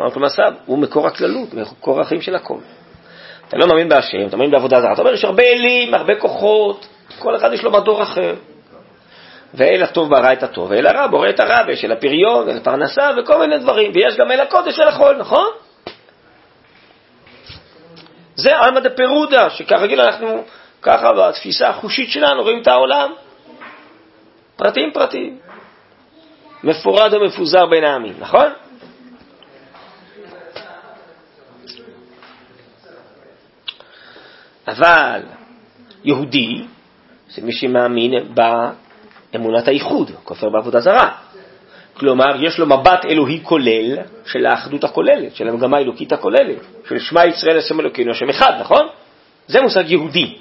אמרנו 0.00 0.14
כל 0.14 0.20
מעשיו, 0.20 0.52
הוא 0.66 0.78
מקור 0.78 1.06
הכללות, 1.06 1.54
מקור 1.54 2.00
החיים 2.00 2.20
של 2.20 2.34
הכל. 2.34 2.58
אתה 3.48 3.56
לא 3.56 3.66
מאמין 3.66 3.88
בהשם, 3.88 4.26
אתה 4.26 4.36
מאמין 4.36 4.50
בעבודה 4.50 4.80
זרה, 4.80 4.92
אתה 4.92 5.00
אומר, 5.00 5.14
יש 5.14 5.24
הרבה 5.24 5.42
אלים, 5.42 5.94
הרבה 5.94 6.14
כוחות, 6.14 6.86
כל 7.18 7.36
אחד 7.36 7.52
יש 7.52 7.64
לו 7.64 7.70
מדור 7.70 8.02
אחר. 8.02 8.34
ואל 9.54 9.82
הטוב 9.82 10.10
ברא 10.10 10.32
את 10.32 10.42
הטוב, 10.42 10.70
ואל 10.70 10.86
הרע 10.86 11.06
בורא 11.06 11.28
את 11.28 11.40
הרע, 11.40 11.56
ויש 11.66 11.84
אל 11.84 11.92
הפריון, 11.92 12.48
אל 12.48 12.56
הפרנסה 12.56 13.10
וכל 13.18 13.40
מיני 13.40 13.58
דברים, 13.58 13.92
ויש 13.94 14.16
גם 14.16 14.30
אל 14.30 14.40
הקודש 14.40 14.78
ואל 14.78 14.88
החול, 14.88 15.16
נכון? 15.16 15.46
זה 18.36 18.56
עלמא 18.58 18.80
דפירודה, 18.80 19.50
שכרגיל 19.50 20.00
אנחנו, 20.00 20.44
ככה 20.82 21.12
בתפיסה 21.12 21.68
החושית 21.68 22.10
שלנו, 22.10 22.42
רואים 22.42 22.62
את 22.62 22.66
העולם. 22.66 23.12
פרטים 24.56 24.90
פרטים. 24.92 25.38
מפורד 26.64 27.14
ומפוזר 27.14 27.66
בין 27.66 27.84
העמים, 27.84 28.14
נכון? 28.18 28.52
אבל 34.68 35.22
יהודי 36.04 36.66
זה 37.30 37.42
מי 37.42 37.52
שמאמין 37.52 38.12
באמונת 38.34 39.68
הייחוד, 39.68 40.10
כופר 40.24 40.48
בעבודה 40.48 40.80
זרה. 40.80 41.25
כלומר, 41.98 42.44
יש 42.44 42.58
לו 42.58 42.66
מבט 42.66 43.04
אלוהי 43.04 43.40
כולל 43.42 43.98
של 44.26 44.46
האחדות 44.46 44.84
הכוללת, 44.84 45.36
של 45.36 45.48
המגמה 45.48 45.76
האלוקית 45.76 46.12
הכוללת, 46.12 46.58
של 46.88 46.98
שמע 46.98 47.26
ישראל 47.26 47.58
השם 47.58 47.80
אלוקינו 47.80 48.10
השם 48.10 48.28
אחד, 48.30 48.52
נכון? 48.60 48.86
זה 49.46 49.60
מושג 49.60 49.90
יהודי. 49.90 50.36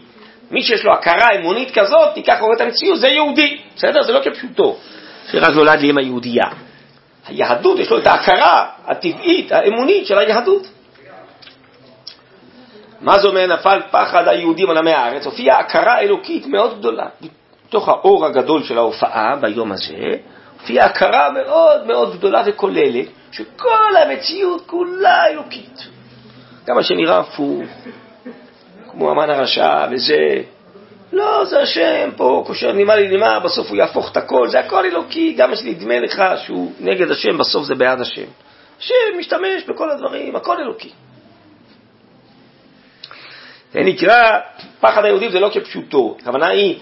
מי 0.52 0.64
שיש 0.64 0.86
לו 0.86 0.94
הכרה 0.94 1.28
אמונית 1.40 1.72
כזאת, 1.72 2.14
תיקח 2.14 2.38
רואה 2.42 2.56
את 2.56 2.62
המציאות, 2.62 3.00
זה 3.00 3.08
יהודי, 3.08 3.58
בסדר? 3.76 4.04
זה 4.04 4.12
לא 4.12 4.20
כפשוטו, 4.20 4.78
שרק 5.32 5.54
נולד 5.54 5.80
לי 5.80 5.90
עם 5.90 5.98
היהודייה. 5.98 6.46
היהדות, 7.28 7.80
יש 7.80 7.90
לו 7.90 7.98
את 7.98 8.08
ההכרה 8.08 8.70
הטבעית, 8.86 9.52
האמונית 9.52 10.06
של 10.06 10.18
היהדות. 10.18 10.68
מה 13.02 13.20
זה 13.20 13.28
אומר 13.28 13.48
נפל 13.48 13.82
פחד 13.92 14.28
היהודים 14.28 14.70
על 14.70 14.78
עמי 14.78 14.92
הארץ? 14.92 15.26
הופיעה 15.26 15.60
הכרה 15.60 16.00
אלוקית 16.00 16.48
מאוד 16.48 16.78
גדולה. 16.78 17.06
בתוך 17.68 17.90
האור 17.90 18.26
הגדול 18.26 18.64
של 18.64 18.78
ההופעה 18.78 19.36
ביום 19.42 19.72
הזה, 19.72 20.18
הופיעה 20.66 20.86
הכרה 20.86 21.30
מאוד 21.32 21.88
מאוד 21.88 22.18
גדולה 22.18 22.44
וכוללת, 22.46 23.08
שכל 23.32 23.96
המציאות 24.02 24.64
כולה 24.66 25.28
אלוקית. 25.28 25.88
גם 26.66 26.76
מה 26.76 26.84
שנראה 26.84 27.20
הפוך, 27.20 27.64
כמו 28.92 29.12
המן 29.12 29.30
הרשע 29.30 29.86
וזה, 29.92 30.42
לא, 31.14 31.46
זה 31.46 31.62
השם 31.62 32.10
פה, 32.18 32.44
קושר 32.48 32.72
נימה 32.72 32.96
לנימה, 32.96 33.40
בסוף 33.40 33.70
הוא 33.70 33.78
יהפוך 33.78 34.12
את 34.12 34.18
הכל, 34.18 34.48
זה 34.50 34.60
הכל 34.60 34.86
אלוקי, 34.86 35.34
גם 35.34 35.50
מה 35.50 35.56
שנדמה 35.56 36.00
לך 36.00 36.24
שהוא 36.38 36.72
נגד 36.80 37.12
השם, 37.12 37.38
בסוף 37.38 37.66
זה 37.66 37.76
בעד 37.76 38.02
השם. 38.02 38.28
השם 38.80 39.20
משתמש 39.20 39.64
בכל 39.68 39.92
הדברים, 39.92 40.36
הכל 40.36 40.58
אלוקי. 40.58 40.92
זה 43.74 43.80
נקרא, 43.80 44.40
פחד 44.80 45.06
היהודים 45.06 45.32
זה 45.32 45.40
לא 45.40 45.50
כפשוטו, 45.54 46.18
הכוונה 46.22 46.48
היא, 46.48 46.80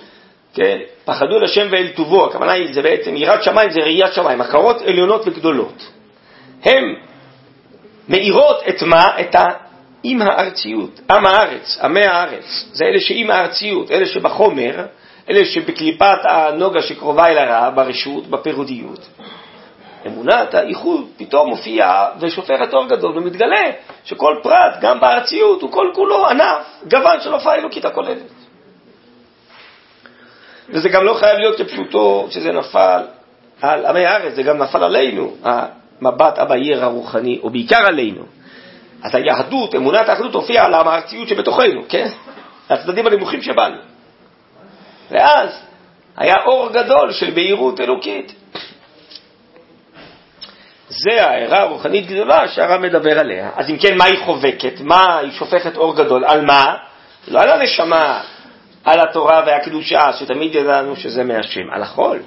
כן, 0.53 0.77
פחדו 1.05 1.37
אל 1.37 1.43
השם 1.43 1.67
ואל 1.71 1.87
טובו, 1.87 2.25
הכוונה 2.25 2.51
היא, 2.51 2.73
זה 2.73 2.81
בעצם, 2.81 3.15
יראת 3.15 3.43
שמיים 3.43 3.71
זה 3.71 3.79
ראיית 3.79 4.13
שמיים, 4.13 4.41
הכרות 4.41 4.81
עליונות 4.81 5.21
וגדולות. 5.25 5.89
הן 6.63 6.95
מאירות 8.09 8.57
את 8.69 8.83
מה? 8.83 9.07
את 9.19 9.35
עם 10.03 10.21
הארציות, 10.21 10.99
עם 11.11 11.25
הארץ, 11.25 11.79
עמי 11.83 12.05
הארץ, 12.05 12.69
זה 12.73 12.85
אלה 12.85 12.99
שעם 12.99 13.31
הארציות, 13.31 13.91
אלה 13.91 14.05
שבחומר, 14.05 14.85
אלה 15.29 15.45
שבקליפת 15.45 16.17
הנוגה 16.23 16.81
שקרובה 16.81 17.27
אל 17.27 17.37
הרע, 17.37 17.69
ברשות, 17.69 18.27
בפירודיות. 18.27 18.99
אמונת 20.07 20.53
האיחוד 20.53 21.07
פתאום 21.17 21.49
מופיעה 21.49 22.07
ושופכת 22.19 22.73
אור 22.73 22.87
גדול 22.87 23.17
ומתגלה 23.17 23.71
שכל 24.03 24.35
פרט, 24.43 24.73
גם 24.81 24.99
בארציות, 24.99 25.61
הוא 25.61 25.71
כל 25.71 25.91
כולו 25.93 26.27
ענף, 26.27 26.83
גוון 26.89 27.21
של 27.21 27.33
הופעה 27.33 27.55
אלוקית 27.55 27.85
הכוללת. 27.85 28.42
וזה 30.69 30.89
גם 30.89 31.03
לא 31.03 31.13
חייב 31.13 31.37
להיות 31.37 31.57
כפשוטו 31.57 32.27
שזה 32.29 32.51
נפל 32.51 33.03
על 33.61 33.85
עמי 33.85 34.05
הארץ, 34.05 34.33
זה 34.33 34.43
גם 34.43 34.57
נפל 34.57 34.83
עלינו, 34.83 35.35
המבט 35.43 36.39
הבהיר 36.39 36.83
הרוחני, 36.83 37.39
או 37.43 37.49
בעיקר 37.49 37.85
עלינו. 37.87 38.23
אז 39.03 39.15
היהדות, 39.15 39.75
אמונת 39.75 40.09
האחדות, 40.09 40.33
הופיעה 40.33 40.65
על 40.65 40.73
הארציות 40.73 41.27
שבתוכנו, 41.27 41.81
כן? 41.89 42.07
הצדדים 42.69 43.07
הנמוכים 43.07 43.41
שבנו. 43.41 43.77
ואז 45.11 45.49
היה 46.17 46.35
אור 46.45 46.69
גדול 46.71 47.11
של 47.11 47.31
בהירות 47.31 47.79
אלוקית. 47.79 48.33
זה 50.87 51.25
ההערה 51.25 51.61
הרוחנית 51.61 52.07
גדולה 52.07 52.47
שהרב 52.47 52.81
מדבר 52.81 53.19
עליה. 53.19 53.49
אז 53.55 53.69
אם 53.69 53.77
כן, 53.77 53.97
מה 53.97 54.05
היא 54.05 54.19
חובקת? 54.25 54.79
מה 54.79 55.17
היא 55.17 55.31
שופכת 55.31 55.77
אור 55.77 55.95
גדול? 55.95 56.25
על 56.25 56.45
מה? 56.45 56.75
לא 57.27 57.41
על 57.41 57.49
הנשמה, 57.49 58.21
על 58.83 58.99
התורה 58.99 59.43
והקדושה, 59.45 60.13
שתמיד 60.13 60.55
ידענו 60.55 60.95
שזה 60.95 61.23
מהשם, 61.23 61.69
על 61.71 61.81
החול, 61.81 62.19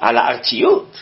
על 0.00 0.16
הארציות. 0.16 0.96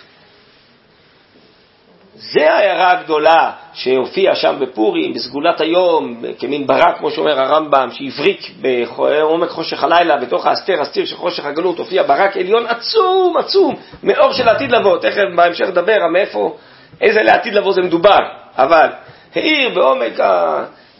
זה 2.14 2.52
ההערה 2.52 2.90
הגדולה 2.90 3.50
שהופיעה 3.72 4.34
שם 4.34 4.56
בפורים, 4.60 5.14
בסגולת 5.14 5.60
היום, 5.60 6.22
כמין 6.38 6.66
ברק, 6.66 6.98
כמו 6.98 7.10
שאומר 7.10 7.40
הרמב"ם, 7.40 7.88
שהבריק 7.92 8.50
בעומק 8.60 9.48
חושך 9.48 9.84
הלילה, 9.84 10.16
בתוך 10.16 10.46
האסתר, 10.46 10.80
הסתיר 10.80 11.06
של 11.06 11.16
חושך 11.16 11.44
הגלות, 11.44 11.78
הופיע 11.78 12.02
ברק 12.02 12.36
עליון 12.36 12.66
עצום, 12.66 13.36
עצום, 13.36 13.76
מאור 14.02 14.32
של 14.32 14.48
העתיד 14.48 14.72
לבוא, 14.72 14.98
תכף 14.98 15.22
בהמשך 15.36 15.64
נדבר 15.64 15.98
מאיפה, 16.12 16.56
איזה 17.00 17.22
לעתיד 17.22 17.54
לבוא 17.54 17.72
זה 17.72 17.82
מדובר, 17.82 18.18
אבל 18.56 18.88
האיר 19.34 19.68
בעומק 19.74 20.12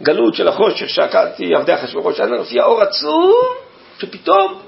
הגלות 0.00 0.34
של 0.34 0.48
החושך 0.48 0.88
שעקדתי 0.88 1.54
עבדי 1.54 1.74
אחשוורוש, 1.74 2.20
אז 2.20 2.30
הופיע 2.30 2.64
אור 2.64 2.82
עצום, 2.82 3.34
שפתאום, 3.98 4.60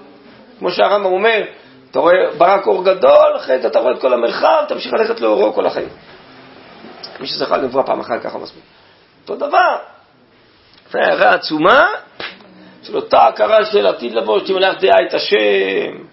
כמו 0.59 0.71
שהרמב"ם 0.71 1.13
אומר, 1.13 1.43
אתה 1.91 1.99
רואה 1.99 2.15
ברק 2.39 2.67
אור 2.67 2.85
גדול, 2.85 3.37
אחרי 3.37 3.59
זה 3.59 3.67
אתה 3.69 3.79
רואה 3.79 3.95
את 3.95 4.01
כל 4.01 4.13
המרחב, 4.13 4.65
תמשיך 4.69 4.93
ללכת 4.93 5.21
לאורו 5.21 5.53
כל 5.53 5.67
החיים. 5.67 5.89
מי 7.21 7.27
שזכה 7.27 7.57
לנבואה 7.57 7.85
פעם 7.85 8.01
אחת 8.01 8.23
ככה 8.23 8.39
מספיק. 8.39 8.63
אותו 9.23 9.37
דבר. 9.37 9.77
זה 10.91 10.99
הערה 10.99 11.35
עצומה 11.35 11.87
של 12.83 12.97
אותה 12.97 13.23
הכרה 13.23 13.65
של 13.65 13.87
עתיד 13.87 14.13
לבוא, 14.13 14.39
שתמלך 14.39 14.81
דעה 14.81 14.97
את 15.09 15.15
השם, 15.15 16.05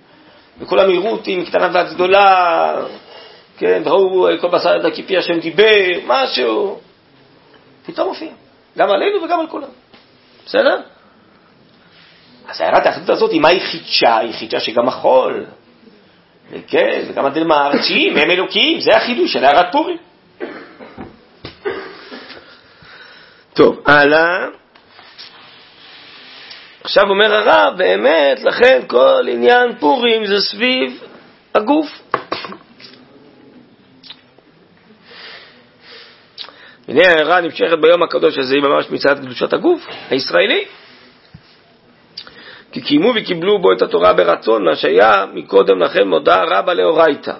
וכולם 0.59 0.89
יראו 0.89 1.11
אותי 1.11 1.37
מקטנה 1.37 1.69
ועד 1.73 1.93
גדולה, 1.93 2.75
כן, 3.57 3.81
ראו 3.85 4.27
כל 4.41 4.47
בשר 4.47 4.75
ידע 4.75 4.91
כי 4.91 5.03
פי 5.03 5.17
השם 5.17 5.39
דיבר, 5.39 5.87
משהו. 6.07 6.79
פתאום 7.85 8.07
מופיע, 8.07 8.29
גם 8.79 8.91
עלינו 8.91 9.23
וגם 9.23 9.39
על 9.39 9.47
כולם. 9.47 9.67
בסדר? 10.45 10.81
אז 12.47 12.61
הערת 12.61 12.85
האחדות 12.85 13.09
הזאת, 13.09 13.33
מה 13.33 13.47
היא 13.47 13.61
חידשה? 13.61 14.17
היא 14.17 14.33
חידשה 14.33 14.59
שגם 14.59 14.87
החול, 14.87 15.45
וכן, 16.51 17.01
וגם 17.07 17.25
הדלמה 17.25 17.55
הארציים 17.55 18.17
הם 18.17 18.31
אלוקים, 18.31 18.79
זה 18.79 18.91
החידוש 18.97 19.33
של 19.33 19.45
הערת 19.45 19.71
פורים. 19.71 19.97
טוב, 23.53 23.83
הלאה. 23.85 24.47
עכשיו 26.83 27.03
אומר 27.09 27.33
הרב, 27.33 27.77
באמת, 27.77 28.43
לכן 28.43 28.81
כל 28.87 29.27
עניין 29.29 29.75
פורים 29.79 30.25
זה 30.25 30.41
סביב 30.41 31.03
הגוף. 31.55 31.87
הנה 36.89 37.01
ההערה 37.07 37.41
נמשכת 37.41 37.77
ביום 37.81 38.03
הקדוש 38.03 38.37
הזה 38.37 38.55
היא 38.55 38.63
ממש 38.63 38.89
מצד 38.89 39.19
קדושת 39.19 39.53
הגוף 39.53 39.87
הישראלי. 40.09 40.65
כי 42.71 42.81
קיימו 42.81 43.13
וקיבלו 43.15 43.61
בו 43.61 43.73
את 43.73 43.81
התורה 43.81 44.13
ברצון, 44.13 44.65
מה 44.65 44.75
שהיה 44.75 45.25
מקודם 45.33 45.79
לכן 45.79 46.07
מודעה 46.07 46.43
רבה 46.47 46.73
לאורייתא. 46.73 47.33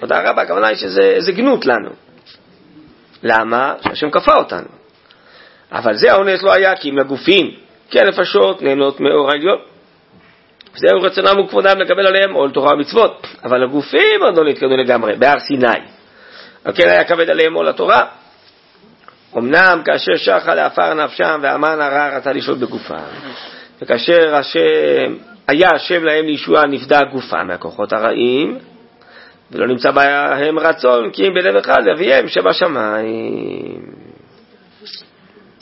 מודעה 0.00 0.30
רבה, 0.30 0.42
הכוונה 0.42 0.68
היא 0.68 0.76
שזה 0.76 1.32
גנות 1.32 1.66
לנו. 1.66 1.90
למה? 3.22 3.74
שהשם 3.84 4.10
כפה 4.10 4.32
אותנו. 4.34 4.68
אבל 5.72 5.94
זה 5.94 6.12
האונס 6.12 6.42
לא 6.42 6.52
היה, 6.52 6.76
כי 6.76 6.90
אם 6.90 6.98
לגופים, 6.98 7.50
כי 7.90 8.00
הנפשות 8.00 8.62
נהנות 8.62 9.00
מאור 9.00 9.30
העליון. 9.30 9.58
זהו 10.74 11.02
רצונם 11.02 11.40
וכבודם 11.40 11.78
לקבל 11.78 12.06
עליהם 12.06 12.32
עול 12.32 12.50
תורה 12.50 12.74
ומצוות, 12.74 13.26
אבל 13.44 13.64
הגופים 13.64 14.22
עוד 14.22 14.36
לא 14.36 14.44
נתקדמו 14.44 14.76
לגמרי, 14.76 15.16
בהר 15.16 15.40
סיני. 15.40 15.80
על 16.64 16.72
כן 16.72 16.88
היה 16.88 17.04
כבד 17.04 17.30
עליהם 17.30 17.54
עול 17.54 17.68
התורה. 17.68 18.06
אמנם 19.36 19.82
כאשר 19.84 20.16
שחה 20.16 20.54
לעפר 20.54 20.94
נפשם 20.94 21.40
והמן 21.42 21.80
הרע 21.80 22.16
רצה 22.16 22.32
לשלוט 22.32 22.58
בגופם, 22.58 23.02
וכאשר 23.82 24.34
השם, 24.34 25.14
היה 25.48 25.70
השם 25.74 26.04
להם 26.04 26.24
לישועה 26.24 26.66
נפדה 26.66 27.04
גופם 27.04 27.46
מהכוחות 27.46 27.92
הרעים, 27.92 28.58
ולא 29.50 29.66
נמצא 29.66 29.90
בהם 29.90 30.58
רצון 30.58 31.10
כי 31.10 31.26
אם 31.26 31.34
בלב 31.34 31.56
אחד 31.56 31.88
אביהם 31.94 32.28
שבשמיים. 32.28 33.82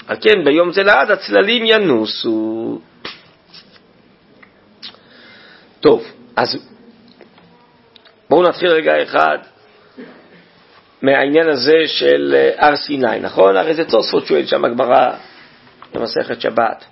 על 0.06 0.16
כן 0.20 0.44
ביום 0.44 0.72
זה 0.72 0.82
לעד 0.82 1.10
הצללים 1.10 1.64
ינוסו. 1.64 2.78
טוב, 5.80 6.04
אז 6.36 6.58
בואו 8.30 8.42
נתחיל 8.42 8.68
רגע 8.68 9.02
אחד 9.02 9.38
מהעניין 11.02 11.48
הזה 11.48 11.78
של 11.86 12.34
אה, 12.36 12.66
הר 12.66 12.76
סיני, 12.76 13.20
נכון? 13.20 13.56
הרי 13.56 13.74
זה 13.74 13.84
תוספות 13.84 14.26
שואל 14.26 14.46
שם 14.46 14.64
הגמרא 14.64 15.12
במסכת 15.94 16.40
שבת. 16.40 16.84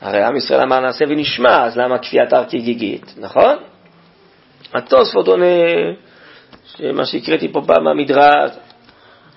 הרי 0.00 0.22
עם 0.22 0.36
ישראל 0.36 0.60
אמר 0.60 0.80
נעשה 0.80 1.04
ונשמע, 1.08 1.64
אז 1.64 1.76
למה 1.76 1.98
כפיית 1.98 2.32
הר 2.32 2.44
כגיגית, 2.44 3.14
נכון? 3.16 3.56
התוספות 4.74 5.28
עונה 5.28 5.44
מה 6.92 7.06
שהקראתי 7.06 7.52
פה 7.52 7.62
פעם 7.66 7.84
מהמדרש, 7.84 8.50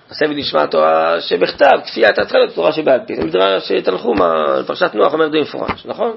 נעשה 0.08 0.24
ונשמע 0.28 0.66
תורה 0.66 1.20
שבכתב, 1.20 1.80
כפיית 1.86 2.18
התחלה 2.18 2.50
תורה 2.54 2.72
שבעל 2.72 3.00
פה. 3.06 3.14
זה 3.16 3.24
מדרש 3.24 3.72
תנחום 3.72 4.22
על 4.22 4.64
פרשת 4.66 4.94
נוח 4.94 5.12
אומר 5.12 5.28
די 5.28 5.40
מפורש, 5.40 5.86
נכון? 5.86 6.16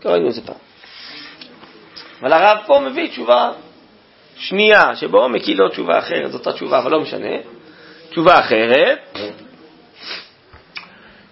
כבר 0.00 0.12
ראינו 0.12 0.28
את 0.28 0.34
זה 0.34 0.40
פעם. 0.46 0.56
אבל 2.20 2.32
הרב 2.32 2.58
פה 2.66 2.80
מביא 2.80 3.08
תשובה 3.08 3.52
שנייה, 4.36 4.96
שבו 4.96 5.28
מקיל 5.28 5.58
לו 5.58 5.68
תשובה 5.68 5.98
אחרת, 5.98 6.32
זאת 6.32 6.46
התשובה, 6.46 6.78
אבל 6.78 6.90
לא 6.90 7.00
משנה. 7.00 7.36
תשובה 8.10 8.38
אחרת, 8.38 9.18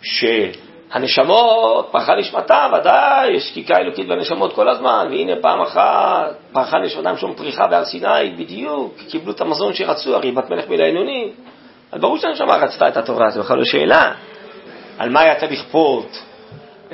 שהנשמות, 0.02 1.88
פרחה 1.92 2.14
נשמתה, 2.16 2.66
ודאי, 2.74 3.30
יש 3.30 3.48
שקיקה 3.48 3.76
אלוקית 3.76 4.08
בנשמות 4.08 4.52
כל 4.52 4.68
הזמן, 4.68 5.06
והנה 5.10 5.32
פעם 5.42 5.60
אחת 5.60 6.34
פרחה 6.52 6.78
נשמתם 6.78 7.16
שום 7.16 7.34
פריחה 7.34 7.66
בהר 7.66 7.84
סיני, 7.84 8.30
בדיוק, 8.38 8.94
קיבלו 9.08 9.32
את 9.32 9.40
המזון 9.40 9.74
שרצו, 9.74 10.16
הרי 10.16 10.32
בת 10.32 10.50
מלך 10.50 10.68
מלעינונים. 10.68 11.32
אז 11.92 12.00
ברור 12.00 12.18
שהנשמה 12.18 12.56
רצתה 12.56 12.88
את 12.88 12.96
התורה, 12.96 13.30
זו 13.30 13.40
בכלל 13.40 13.58
לא 13.58 13.64
שאלה. 13.64 14.12
על 14.98 15.10
מה 15.10 15.34
צריך 15.40 15.52
לכפות 15.52 16.22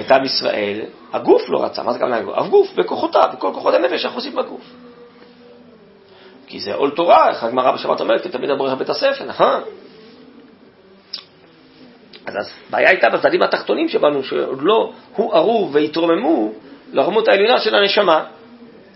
את 0.01 0.11
עם 0.11 0.25
ישראל? 0.25 0.81
הגוף 1.13 1.43
לא 1.49 1.65
רצה, 1.65 1.83
מה 1.83 1.93
זה 1.93 1.99
הגוף? 2.05 2.39
הגוף 2.39 2.75
בכוחותיו, 2.75 3.29
בכל 3.33 3.51
כוחות 3.55 3.75
הנפש 3.75 4.05
אנחנו 4.05 4.19
עושים 4.19 4.35
בגוף. 4.35 4.88
כי 6.49 6.61
זה 6.61 6.75
עול 6.75 6.91
תורה, 6.91 7.31
איך 7.31 7.45
הגמרא 7.45 7.73
בשבת 7.73 8.01
אומרת, 8.01 8.23
כי 8.23 8.29
תמיד 8.29 8.51
הברך 8.51 8.73
בית 8.73 8.89
הספר, 8.89 9.25
נכון? 9.25 9.63
אז 12.27 12.51
הבעיה 12.69 12.89
הייתה 12.89 13.09
בצדדים 13.11 13.43
התחתונים 13.43 13.89
שבנו, 13.89 14.23
שעוד 14.23 14.59
לא 14.63 14.93
הוארו 15.17 15.71
והתרוממו 15.73 16.53
לרמות 16.93 17.29
העליונה 17.29 17.61
של 17.61 17.75
הנשמה, 17.75 18.25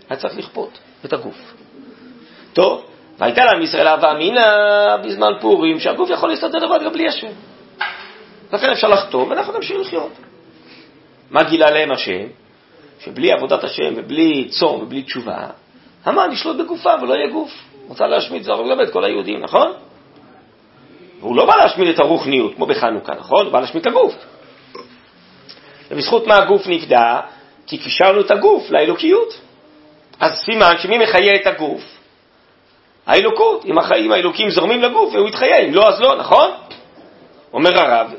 היה 0.09 0.19
צריך 0.19 0.37
לכפות 0.37 0.79
את 1.05 1.13
הגוף. 1.13 1.53
טוב, 2.53 2.85
והייתה 3.17 3.45
להם 3.45 3.61
ישראל 3.61 3.87
אהבה 3.87 4.11
אמינה 4.11 4.97
בזמן 5.03 5.31
פורים, 5.41 5.79
שהגוף 5.79 6.09
יכול 6.09 6.29
להסתדר 6.29 6.57
לבד 6.57 6.85
גם 6.85 6.93
בלי 6.93 7.07
השם. 7.07 7.31
לכן 8.53 8.69
אפשר 8.69 8.87
לחתום 8.87 9.29
ואנחנו 9.29 9.53
נמשיך 9.53 9.79
לחיות. 9.79 10.11
מה 11.31 11.43
גילה 11.43 11.71
להם 11.71 11.91
השם? 11.91 12.23
שבלי 12.99 13.31
עבודת 13.31 13.63
השם 13.63 13.93
ובלי 13.95 14.47
צום 14.49 14.81
ובלי 14.81 15.03
תשובה, 15.03 15.47
המן 16.05 16.31
ישלוט 16.31 16.57
בגופה 16.57 16.93
ולא 17.01 17.13
יהיה 17.13 17.27
גוף. 17.27 17.51
רוצה 17.87 18.07
להשמיד 18.07 18.43
זרוק 18.43 18.59
ולמד 18.59 18.89
כל 18.89 19.03
היהודים, 19.03 19.41
נכון? 19.41 19.73
והוא 21.19 21.35
לא 21.35 21.45
בא 21.45 21.55
להשמיד 21.55 21.87
את 21.87 21.99
הרוחניות, 21.99 22.55
כמו 22.55 22.65
בחנוכה, 22.65 23.13
נכון? 23.13 23.45
הוא 23.45 23.53
בא 23.53 23.59
להשמיד 23.59 23.81
את 23.81 23.87
הגוף. 23.87 24.13
ובזכות 25.91 26.27
מה 26.27 26.37
הגוף 26.37 26.67
נפדה? 26.67 27.19
כי 27.67 27.77
קישרנו 27.77 28.21
את 28.21 28.31
הגוף 28.31 28.71
לאלוקיות. 28.71 29.39
אז 30.19 30.31
סימן 30.45 30.73
שמי 30.77 30.97
מחיה 30.97 31.35
את 31.35 31.47
הגוף? 31.47 31.81
האלוקות. 33.05 33.65
אם 33.65 33.77
החיים 33.77 34.11
האלוקים 34.11 34.49
זורמים 34.49 34.81
לגוף, 34.81 35.13
והוא 35.13 35.29
יתחיה, 35.29 35.57
אם 35.57 35.73
לא, 35.73 35.89
אז 35.89 36.01
לא, 36.01 36.15
נכון? 36.15 36.51
אומר 37.53 37.79
הרב, 37.79 38.13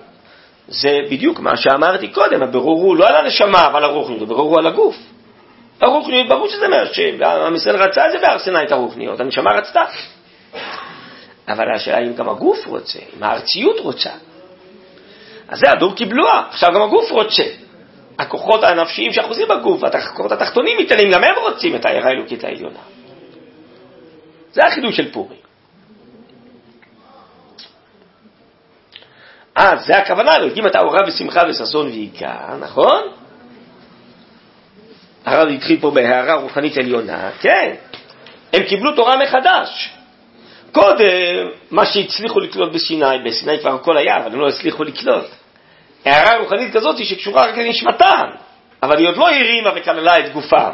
זה 0.68 1.00
בדיוק 1.10 1.40
מה 1.40 1.56
שאמרתי 1.56 2.08
קודם, 2.08 2.42
הבירור 2.42 2.80
הוא 2.80 2.96
לא 2.96 3.08
על 3.08 3.16
הנשמה, 3.16 3.66
אבל 3.66 3.84
הרוחניות, 3.84 4.22
הבירור 4.22 4.50
הוא 4.50 4.58
על 4.58 4.66
הגוף. 4.66 4.96
הרוחניות, 6.14 6.28
ברור 6.28 6.48
שזה 6.48 6.68
מהשם, 6.68 7.24
עם 7.24 7.54
ישראל 7.54 7.76
רצה 7.76 8.06
את 8.06 8.12
זה 8.12 8.18
בהר 8.18 8.38
סיני, 8.38 8.62
את 8.62 8.72
הרוחניות, 8.72 9.20
הנשמה 9.20 9.50
רצתה. 9.52 9.84
אבל 11.48 11.74
השאלה 11.74 11.98
אם 11.98 12.14
גם 12.14 12.28
הגוף 12.28 12.66
רוצה, 12.66 12.98
אם 13.16 13.22
הארציות 13.22 13.80
רוצה. 13.80 14.10
אז 15.48 15.58
זה 15.58 15.70
הדור 15.70 15.94
קיבלוה, 15.94 16.44
עכשיו 16.48 16.72
גם 16.74 16.82
הגוף 16.82 17.10
רוצה. 17.10 17.44
הכוחות 18.18 18.64
הנפשיים 18.64 19.12
שאחוזים 19.12 19.48
בגוף, 19.48 19.84
הכוחות 19.84 20.32
התחתונים 20.32 20.78
מתעלים, 20.78 21.10
גם 21.10 21.24
הם 21.24 21.34
רוצים 21.42 21.74
את 21.76 21.84
הערה 21.84 22.08
האלוקית 22.08 22.44
העליונה. 22.44 22.80
זה 24.52 24.60
החידוש 24.66 24.96
של 24.96 25.12
פורים. 25.12 25.38
אז 29.56 29.86
זה 29.86 29.96
הכוונה, 29.96 30.36
אלוהים 30.36 30.66
אתה 30.66 30.80
אורה 30.80 30.98
ושמחה 31.06 31.40
וששון 31.48 31.86
ועיקר, 31.86 32.56
נכון? 32.60 33.02
הרב 35.24 35.48
התחיל 35.48 35.80
פה 35.80 35.90
בהערה 35.90 36.34
רוחנית 36.34 36.76
עליונה, 36.76 37.30
כן, 37.40 37.74
הם 38.52 38.62
קיבלו 38.62 38.92
תורה 38.96 39.16
מחדש. 39.16 39.90
קודם, 40.72 41.48
מה 41.70 41.86
שהצליחו 41.86 42.40
לקלוט 42.40 42.72
בסיני, 42.72 43.18
בסיני 43.26 43.58
כבר 43.58 43.74
הכל 43.74 43.96
היה, 43.96 44.16
אבל 44.16 44.32
הם 44.32 44.40
לא 44.40 44.48
הצליחו 44.48 44.84
לקלוט. 44.84 45.24
הערה 46.04 46.38
רוחנית 46.38 46.72
כזאת 46.72 47.04
שקשורה 47.04 47.46
רק 47.46 47.58
לנשמתם, 47.58 48.26
אבל 48.82 48.98
היא 48.98 49.08
עוד 49.08 49.16
לא 49.16 49.28
הרימה 49.28 49.70
וכללה 49.76 50.18
את 50.18 50.32
גופם. 50.32 50.70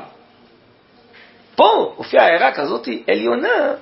פה 1.56 1.92
הופיעה 1.96 2.26
הערה 2.26 2.52
כזאת 2.52 2.88
עליונה, 3.10 3.72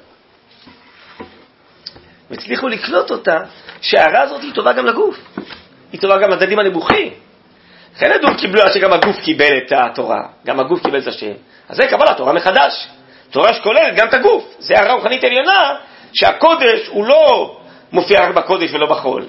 והצליחו 2.30 2.68
לקלוט 2.68 3.10
אותה, 3.10 3.38
שההערה 3.80 4.22
הזאת 4.22 4.42
היא 4.42 4.54
טובה 4.54 4.72
גם 4.72 4.86
לגוף, 4.86 5.16
היא 5.92 6.00
טובה 6.00 6.18
גם 6.18 6.30
לדדים 6.30 6.58
הנמוכים. 6.58 7.12
לכן 7.98 8.12
הדור 8.12 8.34
קיבלו 8.34 8.62
שגם 8.74 8.92
הגוף 8.92 9.16
קיבל 9.20 9.58
את 9.58 9.72
התורה, 9.72 10.22
גם 10.46 10.60
הגוף 10.60 10.82
קיבל 10.82 10.98
את 10.98 11.06
השם. 11.06 11.32
אז 11.68 11.76
זה 11.76 11.86
קבלת 11.86 12.16
תורה 12.16 12.32
מחדש. 12.32 12.88
תורה 13.30 13.54
שכוללת 13.54 13.94
גם 13.96 14.08
את 14.08 14.14
הגוף. 14.14 14.54
זה 14.58 14.74
הערה 14.76 14.94
רוחנית 14.94 15.24
עליונה, 15.24 15.76
שהקודש 16.12 16.86
הוא 16.88 17.04
לא 17.04 17.56
מופיע 17.92 18.20
רק 18.20 18.34
בקודש 18.34 18.74
ולא 18.74 18.86
בחול. 18.86 19.26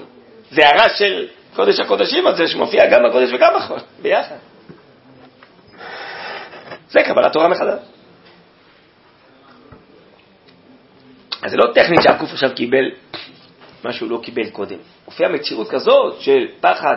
זה 0.50 0.62
הערה 0.66 0.88
של 0.88 1.26
קודש 1.56 1.80
הקודשים 1.80 2.26
הזה, 2.26 2.48
שמופיע 2.48 2.86
גם 2.86 3.00
בקודש 3.08 3.32
וגם 3.32 3.52
בחול, 3.56 3.78
ביחד. 4.02 4.36
זה 6.90 7.02
קבלת 7.02 7.32
תורה 7.32 7.48
מחדש. 7.48 7.80
אז 11.42 11.50
זה 11.50 11.56
לא 11.56 11.72
טכנית 11.74 12.00
שהגוף 12.02 12.32
עכשיו 12.32 12.50
קיבל 12.54 12.90
מה 13.84 13.92
שהוא 13.92 14.10
לא 14.10 14.20
קיבל 14.22 14.50
קודם. 14.50 14.78
מופיעה 15.06 15.30
מציאות 15.30 15.70
כזאת 15.70 16.20
של 16.20 16.48
פחד 16.60 16.96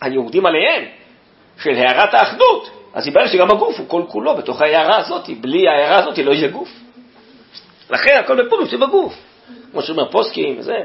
היהודים 0.00 0.46
עליהם, 0.46 0.84
של 1.62 1.70
הערת 1.70 2.14
האחדות, 2.14 2.70
אז 2.94 3.06
יבהר 3.06 3.26
שגם 3.26 3.50
הגוף 3.50 3.78
הוא 3.78 3.88
כל 3.88 4.02
כולו 4.08 4.36
בתוך 4.36 4.60
ההערה 4.60 4.96
הזאת, 4.96 5.30
בלי 5.40 5.68
ההערה 5.68 5.98
הזאת 5.98 6.18
לא 6.18 6.32
יהיה 6.32 6.48
גוף. 6.48 6.68
לכן 7.90 8.16
הכל 8.24 8.46
בפורים 8.46 8.66
זה 8.66 8.76
בגוף. 8.76 9.14
כמו 9.72 9.82
שאומר 9.82 10.10
פוסקים 10.10 10.58
וזה, 10.58 10.76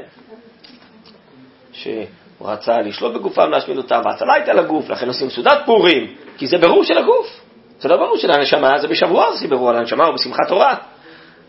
שהוא 1.72 2.06
רצה 2.40 2.80
לשלוט 2.80 3.14
בגופם, 3.14 3.50
להשמיד 3.50 3.76
אותם, 3.76 4.00
והצלה 4.04 4.34
הייתה 4.34 4.52
לגוף, 4.52 4.88
לכן 4.88 5.08
עושים 5.08 5.30
סעודת 5.30 5.58
פורים, 5.66 6.14
כי 6.38 6.46
זה 6.46 6.58
ברור 6.58 6.84
של 6.84 6.98
הגוף. 6.98 7.40
זה 7.78 7.88
לא 7.88 7.96
ברור 7.96 8.16
של 8.16 8.30
הנשמה, 8.30 8.78
זה 8.78 8.88
בשבוע 8.88 9.26
עושים 9.26 9.50
ברור 9.50 9.70
על 9.70 9.76
הנשמה 9.76 10.06
או 10.06 10.14
בשמחת 10.14 10.48
תורה. 10.48 10.74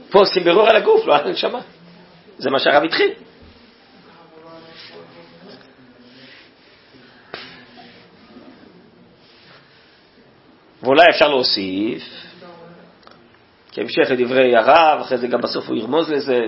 פה 0.10 0.20
עושים 0.20 0.43
ברור 0.43 0.70
על 0.70 0.76
הגוף, 0.76 1.06
לא 1.06 1.15
על 1.15 1.28
הנשמה. 1.28 1.60
זה 2.38 2.50
מה 2.50 2.60
שהרב 2.60 2.84
התחיל. 2.84 3.12
ואולי 10.88 11.06
אפשר 11.10 11.28
להוסיף, 11.28 12.04
כהמשך 13.71 14.12
לדברי 14.12 14.56
הרב, 14.56 15.02
אחרי 15.02 15.17
זה 15.17 15.28
גם 15.28 15.41
בסוף 15.41 15.67
הוא 15.67 15.78
ירמוז 15.78 16.12
לזה, 16.12 16.39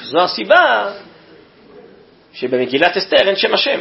זו 0.00 0.18
הסיבה 0.20 0.92
שבמגילת 2.32 2.96
אסתר 2.96 3.28
אין 3.28 3.36
שם 3.36 3.54
השם. 3.54 3.80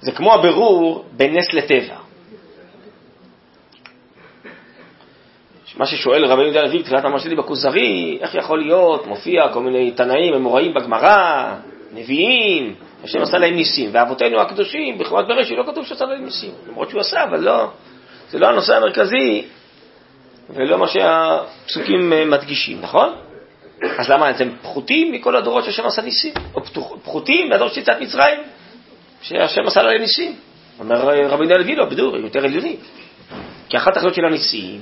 זה 0.00 0.12
כמו 0.12 0.34
הבירור 0.34 1.04
בין 1.12 1.38
נס 1.38 1.52
לטבע. 1.52 1.96
מה 5.76 5.86
ששואל 5.86 6.24
רבי 6.24 6.42
יהודה 6.42 6.60
הלוי 6.60 6.78
בתחילת 6.78 7.04
המאמר 7.04 7.18
שלי 7.18 7.36
בכוזרי, 7.36 8.18
איך 8.20 8.34
יכול 8.34 8.60
להיות, 8.60 9.06
מופיע 9.06 9.48
כל 9.52 9.62
מיני 9.62 9.90
תנאים 9.90 10.34
אמוראים 10.34 10.74
בגמרא, 10.74 11.54
נביאים, 11.92 12.74
השם 13.04 13.22
עשה 13.22 13.38
להם 13.38 13.54
ניסים, 13.54 13.90
ואבותינו 13.92 14.40
הקדושים, 14.40 14.98
בחומת 14.98 15.26
בראשית 15.26 15.58
לא 15.58 15.64
כתוב 15.72 15.86
שעשה 15.86 16.04
להם 16.04 16.24
ניסים, 16.24 16.50
למרות 16.68 16.90
שהוא 16.90 17.00
עשה, 17.00 17.24
אבל 17.24 17.40
לא, 17.40 17.70
זה 18.30 18.38
לא 18.38 18.46
הנושא 18.46 18.76
המרכזי, 18.76 19.44
ולא 20.50 20.78
מה 20.78 20.88
שהפסוקים 20.88 22.12
אה, 22.12 22.24
מדגישים, 22.24 22.80
נכון? 22.80 23.14
אז 23.98 24.10
למה 24.10 24.30
אתם 24.30 24.48
פחותים 24.62 25.12
מכל 25.12 25.36
הדורות 25.36 25.64
שהשם 25.64 25.86
עשה 25.86 26.02
ניסים? 26.02 26.34
או 26.54 26.60
פחותים 27.02 27.48
מהדור 27.48 27.68
של 27.68 27.80
יציאת 27.80 28.00
מצרים, 28.00 28.40
שהשם 29.22 29.66
עשה 29.66 29.82
להם 29.82 30.00
ניסים? 30.00 30.34
אומר 30.80 31.10
אה, 31.10 31.28
רבי 31.28 31.44
יהודה 31.44 31.54
הלוי, 31.54 31.76
לא, 31.76 31.84
בדור, 31.84 32.16
יותר 32.16 32.44
עליונית. 32.44 32.80
כי 33.68 33.76
אחת 33.76 33.92
התכליות 33.92 34.14
של 34.14 34.24
הניסים 34.24 34.80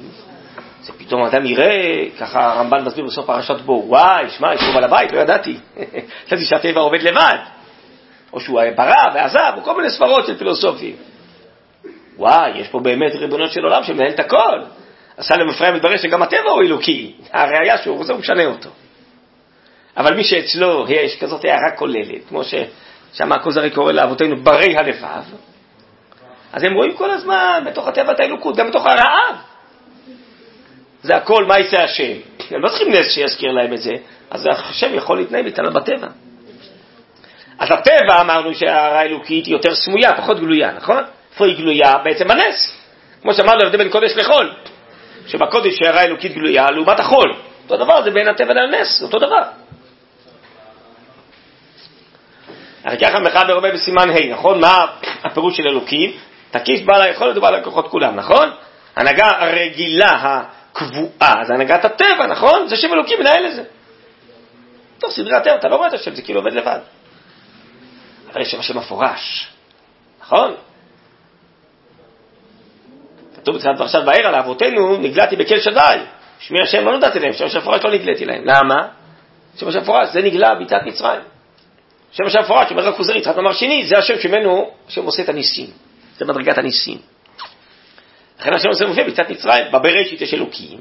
זה 0.83 0.92
פתאום 0.92 1.22
אדם 1.22 1.46
יראה, 1.46 2.05
ככה 2.18 2.52
הרמב"ן 2.52 2.85
מסביר 2.85 3.05
בסוף 3.05 3.26
פרשת 3.26 3.61
בו, 3.61 3.85
וואי, 3.87 4.31
שמע, 4.31 4.55
יש 4.55 4.61
פה 4.61 4.72
בעל 4.74 4.85
הבית, 4.85 5.12
לא 5.12 5.20
ידעתי. 5.20 5.57
חשבתי 6.26 6.44
שהטבע 6.44 6.81
עובד 6.81 7.02
לבד. 7.02 7.38
או 8.32 8.40
שהוא 8.40 8.60
ברא 8.76 9.14
ועזב, 9.14 9.52
או 9.56 9.62
כל 9.62 9.76
מיני 9.76 9.90
סברות 9.90 10.26
של 10.26 10.38
פילוסופים. 10.38 10.96
וואי, 12.16 12.58
יש 12.58 12.68
פה 12.68 12.80
באמת 12.80 13.14
ריבונות 13.14 13.52
של 13.52 13.64
עולם 13.64 13.84
שמנהל 13.84 14.10
את 14.10 14.20
הכל. 14.20 14.60
עשה 15.16 15.36
למפרע 15.36 15.70
מתברר 15.70 15.96
שגם 15.96 16.22
הטבע 16.22 16.50
הוא 16.50 16.62
אלוקי. 16.62 17.14
הראיה 17.32 17.78
שהוא 17.78 17.96
רוצה, 17.96 18.12
הוא 18.12 18.20
משנה 18.20 18.44
אותו. 18.44 18.70
אבל 19.96 20.16
מי 20.16 20.24
שאצלו 20.24 20.86
יש 20.88 21.18
כזאת 21.18 21.44
הערה 21.44 21.70
כוללת, 21.76 22.28
כמו 22.28 22.42
ששם 22.44 23.32
הכוזרי 23.32 23.70
קורא 23.70 23.92
לאבותינו 23.92 24.36
ברי 24.36 24.76
הלבב, 24.76 25.24
אז 26.52 26.62
הם 26.62 26.74
רואים 26.74 26.94
כל 26.94 27.10
הזמן 27.10 27.64
בתוך 27.66 27.88
הטבע 27.88 28.12
את 28.12 28.20
האלוקות, 28.20 28.56
גם 28.56 28.68
בתוך 28.68 28.86
הרעב. 28.86 29.36
זה 31.02 31.16
הכל 31.16 31.44
מה 31.44 31.58
יעשה 31.58 31.84
השם. 31.84 32.12
הם 32.50 32.62
לא 32.62 32.68
צריכים 32.68 32.92
נס 32.92 33.14
שיזכיר 33.14 33.52
להם 33.52 33.72
את 33.72 33.80
זה, 33.80 33.92
אז 34.30 34.46
השם 34.50 34.94
יכול 34.94 35.18
להתנהל 35.18 35.46
איתנו 35.46 35.72
בטבע. 35.72 36.08
אז 37.58 37.68
הטבע, 37.70 38.20
אמרנו 38.20 38.54
שההערה 38.54 39.00
האלוקית 39.00 39.46
היא 39.46 39.54
יותר 39.54 39.74
סמויה, 39.74 40.16
פחות 40.16 40.40
גלויה, 40.40 40.72
נכון? 40.72 41.04
איפה 41.32 41.46
היא 41.46 41.56
גלויה? 41.56 41.92
בעצם 42.04 42.30
הנס. 42.30 42.82
כמו 43.22 43.34
שאמרנו, 43.34 43.62
ההבדל 43.62 43.78
בין 43.78 43.88
קודש 43.88 44.16
לחול. 44.16 44.54
שבקודש 45.26 45.82
הערה 45.82 46.00
האלוקית 46.00 46.32
גלויה 46.32 46.70
לעומת 46.70 47.00
החול. 47.00 47.36
אותו 47.64 47.84
דבר 47.84 48.02
זה 48.02 48.10
בין 48.10 48.28
הטבע 48.28 48.54
לנס, 48.54 49.02
אותו 49.02 49.18
דבר. 49.18 49.42
הרי 52.84 52.98
ככה 52.98 53.20
מחבר 53.20 53.52
הרבה 53.52 53.72
בסימן 53.72 54.10
ה', 54.10 54.32
נכון? 54.32 54.60
מה 54.60 54.86
הפירוש 55.24 55.56
של 55.56 55.68
אלוקים? 55.68 56.12
תקיף 56.50 56.84
בעל 56.84 57.02
היכולת 57.02 57.36
ובעל 57.36 57.54
הכוחות 57.54 57.88
כולם, 57.88 58.16
נכון? 58.16 58.50
הנהגה 58.96 59.30
הרגילה, 59.38 60.08
הקבועה, 60.22 61.34
זה 61.46 61.54
הנהגת 61.54 61.84
הטבע, 61.84 62.26
נכון? 62.26 62.68
זה 62.68 62.76
שם 62.76 62.92
אלוקים 62.92 63.20
מנהל 63.20 63.46
את 63.46 63.54
זה. 63.54 63.62
טוב, 64.98 65.10
סדרי 65.10 65.36
הטבע, 65.36 65.54
אתה 65.54 65.68
לא 65.68 65.76
רואה 65.76 65.88
את 65.88 65.92
השם, 65.92 66.14
זה 66.14 66.22
כאילו 66.22 66.40
עובד 66.40 66.52
לבד. 66.52 66.78
יש 68.40 68.51
שם 68.51 68.61
השם 68.61 68.79
מפורש, 68.79 69.49
נכון? 70.20 70.55
כתוב 73.37 73.57
בתחילת 73.57 73.79
פרשת 73.79 74.03
בער 74.05 74.27
על 74.27 74.35
אבותינו, 74.35 74.96
נגלעתי 74.96 75.37
בקל 75.37 75.61
שדי. 75.61 75.99
שמי 76.38 76.62
השם 76.62 76.85
לא 76.85 76.92
נודעתי 76.92 77.18
להם, 77.18 77.33
שם 77.33 77.46
השם 77.46 77.59
מפורש 77.59 77.85
לא 77.85 77.90
נגלעתי 77.90 78.25
להם. 78.25 78.44
למה? 78.44 78.88
שם 79.57 79.68
השם 79.68 79.81
מפורש, 79.81 80.09
זה 80.12 80.22
נגלה 80.22 80.55
ביתת 80.55 80.81
מצרים. 80.87 81.20
שם 82.12 82.25
השם 82.27 82.38
מפורש, 82.38 82.70
אומר 82.70 82.88
הכוזרי, 82.88 83.20
תחת 83.20 83.37
מאמר 83.37 83.53
שני, 83.53 83.87
זה 83.87 83.99
השם 83.99 84.18
שממנו, 84.18 84.70
השם 84.88 85.05
עושה 85.05 85.22
את 85.22 85.29
הניסים. 85.29 85.66
זה 86.16 86.25
מדרגת 86.25 86.59
הניסים. 86.59 86.99
לכן 88.40 88.55
השם 88.55 88.68
עושה 88.68 88.87
מופיע 88.87 89.05
ביתת 89.05 89.31
מצרים, 89.31 89.64
בבראשית 89.72 90.20
יש 90.20 90.35
אלוקים, 90.35 90.79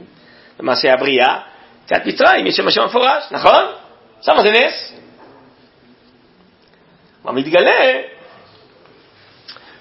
במעשה 0.59 0.93
הבריאה, 0.93 1.39
ביתת 1.89 2.05
מצרים 2.05 2.47
יש 2.47 2.55
שם 2.55 2.67
השם 2.67 2.85
מפורש, 2.85 3.23
נכון? 3.31 3.63
שמה 4.21 4.41
זה 4.41 4.51
נס. 4.51 4.93
מה 7.25 7.31
מתגלה? 7.31 8.01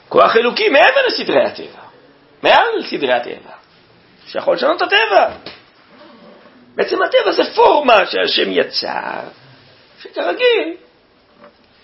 כוח 0.08 0.36
אלוקי 0.36 0.68
מעבר 0.68 1.06
לסדרי 1.08 1.44
הטבע, 1.44 1.82
מעל 2.42 2.66
לסדרי 2.78 3.12
הטבע, 3.12 3.52
שיכול 4.26 4.54
לשנות 4.54 4.76
את 4.76 4.82
הטבע. 4.82 5.30
בעצם 6.74 7.02
הטבע 7.02 7.32
זה 7.32 7.54
פורמה 7.54 8.06
שהשם 8.06 8.52
יצר, 8.52 9.20
שכרגיל 10.02 10.76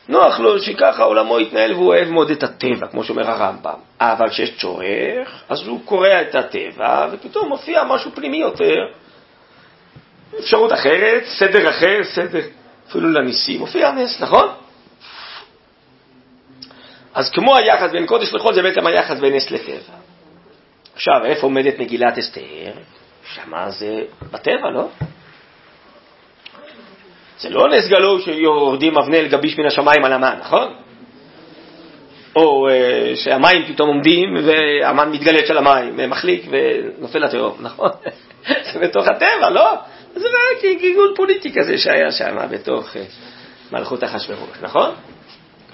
נוח 0.09 0.41
לו 0.41 0.59
שככה 0.59 1.03
עולמו 1.03 1.41
יתנהל 1.41 1.73
והוא 1.73 1.87
אוהב 1.87 2.09
מאוד 2.09 2.31
את 2.31 2.43
הטבע, 2.43 2.87
כמו 2.87 3.05
שאומר 3.05 3.31
הרמב"ם. 3.31 3.79
אבל 4.01 4.29
כשיש 4.31 4.59
צורך, 4.61 5.43
אז 5.49 5.67
הוא 5.67 5.81
קורע 5.85 6.23
את 6.23 6.35
הטבע, 6.35 7.07
ופתאום 7.13 7.49
מופיע 7.49 7.85
משהו 7.85 8.11
פנימי 8.15 8.37
יותר. 8.37 8.77
אפשרות 10.39 10.73
אחרת, 10.73 11.25
סדר 11.39 11.69
אחר, 11.71 12.05
סדר 12.05 12.41
אפילו 12.89 13.09
לניסים, 13.13 13.61
מופיע 13.61 13.93
נס, 13.93 14.21
נכון? 14.21 14.49
אז 17.21 17.31
כמו 17.31 17.57
היחס 17.57 17.91
בין 17.91 18.07
קודש 18.07 18.35
לחול, 18.35 18.55
זה 18.55 18.63
בעצם 18.63 18.87
היחס 18.87 19.19
בין 19.19 19.35
נס 19.35 19.51
לטבע. 19.51 19.95
עכשיו, 20.95 21.25
איפה 21.25 21.43
עומדת 21.43 21.79
מגילת 21.79 22.19
אסתר? 22.19 22.73
שמה 23.35 23.71
זה 23.71 24.03
בטבע, 24.31 24.71
לא? 24.71 24.89
זה 27.39 27.51
לא 27.51 27.69
נס 27.69 27.89
גלוי 27.89 28.23
שיורדים 28.23 28.99
אבני 28.99 29.29
גביש 29.29 29.59
מן 29.59 29.67
השמיים 29.67 30.05
על 30.05 30.13
המן, 30.13 30.37
נכון? 30.41 30.75
או 32.37 32.69
uh, 32.69 32.73
שהמים 33.17 33.67
פתאום 33.67 33.89
עומדים 33.89 34.37
והמן 34.45 35.13
מתגלץ 35.13 35.51
על 35.51 35.59
המים, 35.59 36.11
מחליק 36.11 36.45
ונופל 36.51 37.19
לתהום, 37.19 37.57
נכון? 37.61 37.91
זה 38.73 38.79
בתוך 38.79 39.09
הטבע, 39.09 39.51
לא? 39.51 39.75
זה 40.15 40.27
רק 40.27 40.79
גיגול 40.81 41.13
פוליטי 41.17 41.53
כזה 41.53 41.79
שהיה 41.79 42.13
שם 42.13 42.37
בתוך 42.51 42.97
uh, 42.97 42.99
מלכות 43.73 44.05
אחשוורוש, 44.05 44.59
נכון? 44.63 44.95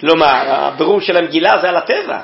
כלומר, 0.00 0.42
הבירור 0.46 1.00
של 1.00 1.16
המגילה 1.16 1.52
זה 1.60 1.68
על 1.68 1.76
הטבע. 1.76 2.20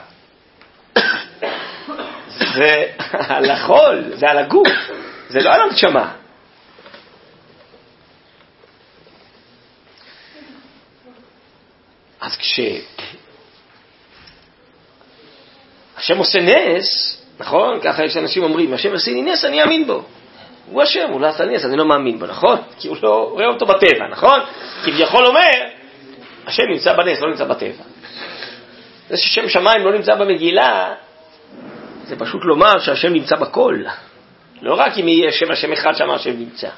זה 2.55 2.87
על 3.29 3.51
החול, 3.51 4.05
זה 4.15 4.31
על 4.31 4.39
הגוף, 4.39 4.69
זה 5.29 5.41
לא 5.41 5.51
על 5.51 5.61
הנשמה. 5.63 6.13
אז 12.21 12.37
כש... 12.37 12.61
השם 15.97 16.19
עושה 16.19 16.39
נס, 16.41 17.19
נכון? 17.39 17.81
ככה 17.81 18.05
יש 18.05 18.17
אנשים 18.17 18.43
אומרים, 18.43 18.75
השם 18.75 18.93
עושה 18.93 19.11
לי 19.11 19.23
נס, 19.23 19.45
אני 19.45 19.63
אאמין 19.63 19.87
בו. 19.87 20.03
הוא 20.67 20.83
השם, 20.83 21.09
הוא 21.11 21.21
לא 21.21 21.27
עשה 21.27 21.45
נס, 21.45 21.65
אני 21.65 21.77
לא 21.77 21.85
מאמין 21.85 22.19
בו, 22.19 22.27
נכון? 22.27 22.59
כי 22.79 22.89
הוא 22.89 22.97
לא 23.03 23.29
רואה 23.33 23.47
אותו 23.47 23.67
בטבע, 23.67 24.09
נכון? 24.11 24.41
כביכול 24.85 25.27
אומר, 25.27 25.51
השם 26.53 26.63
נמצא 26.69 26.93
בנס, 26.93 27.21
לא 27.21 27.31
נמצא 27.31 27.45
בטבע. 27.45 27.85
זה 29.09 29.17
ששם 29.17 29.49
שמיים 29.49 29.85
לא 29.85 29.93
נמצא 29.93 30.15
במגילה, 30.15 30.95
זה 32.05 32.17
פשוט 32.19 32.45
לומר 32.45 32.79
שהשם 32.79 33.13
נמצא 33.13 33.37
בכל. 33.37 33.83
לא 34.63 34.75
רק 34.75 34.99
אם 34.99 35.09
יהיה 35.09 35.33
שם 35.33 35.51
השם 35.51 35.73
אחד 35.73 35.93
שם 35.95 36.11
השם 36.11 36.39
נמצא. 36.39 36.69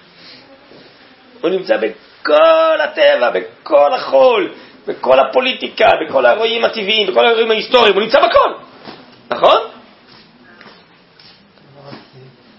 הוא 1.41 1.51
נמצא 1.51 1.77
בכל 1.77 2.81
הטבע, 2.85 3.31
בכל 3.31 3.95
החול, 3.95 4.53
בכל 4.87 5.21
הפוליטיקה, 5.21 5.89
בכל 6.07 6.27
האירועים 6.27 6.65
הטבעיים, 6.65 7.07
בכל 7.07 7.27
האירועים 7.27 7.51
ההיסטוריים, 7.51 7.95
הוא 7.95 8.03
נמצא 8.03 8.29
בכל, 8.29 8.51
נכון? 9.31 9.59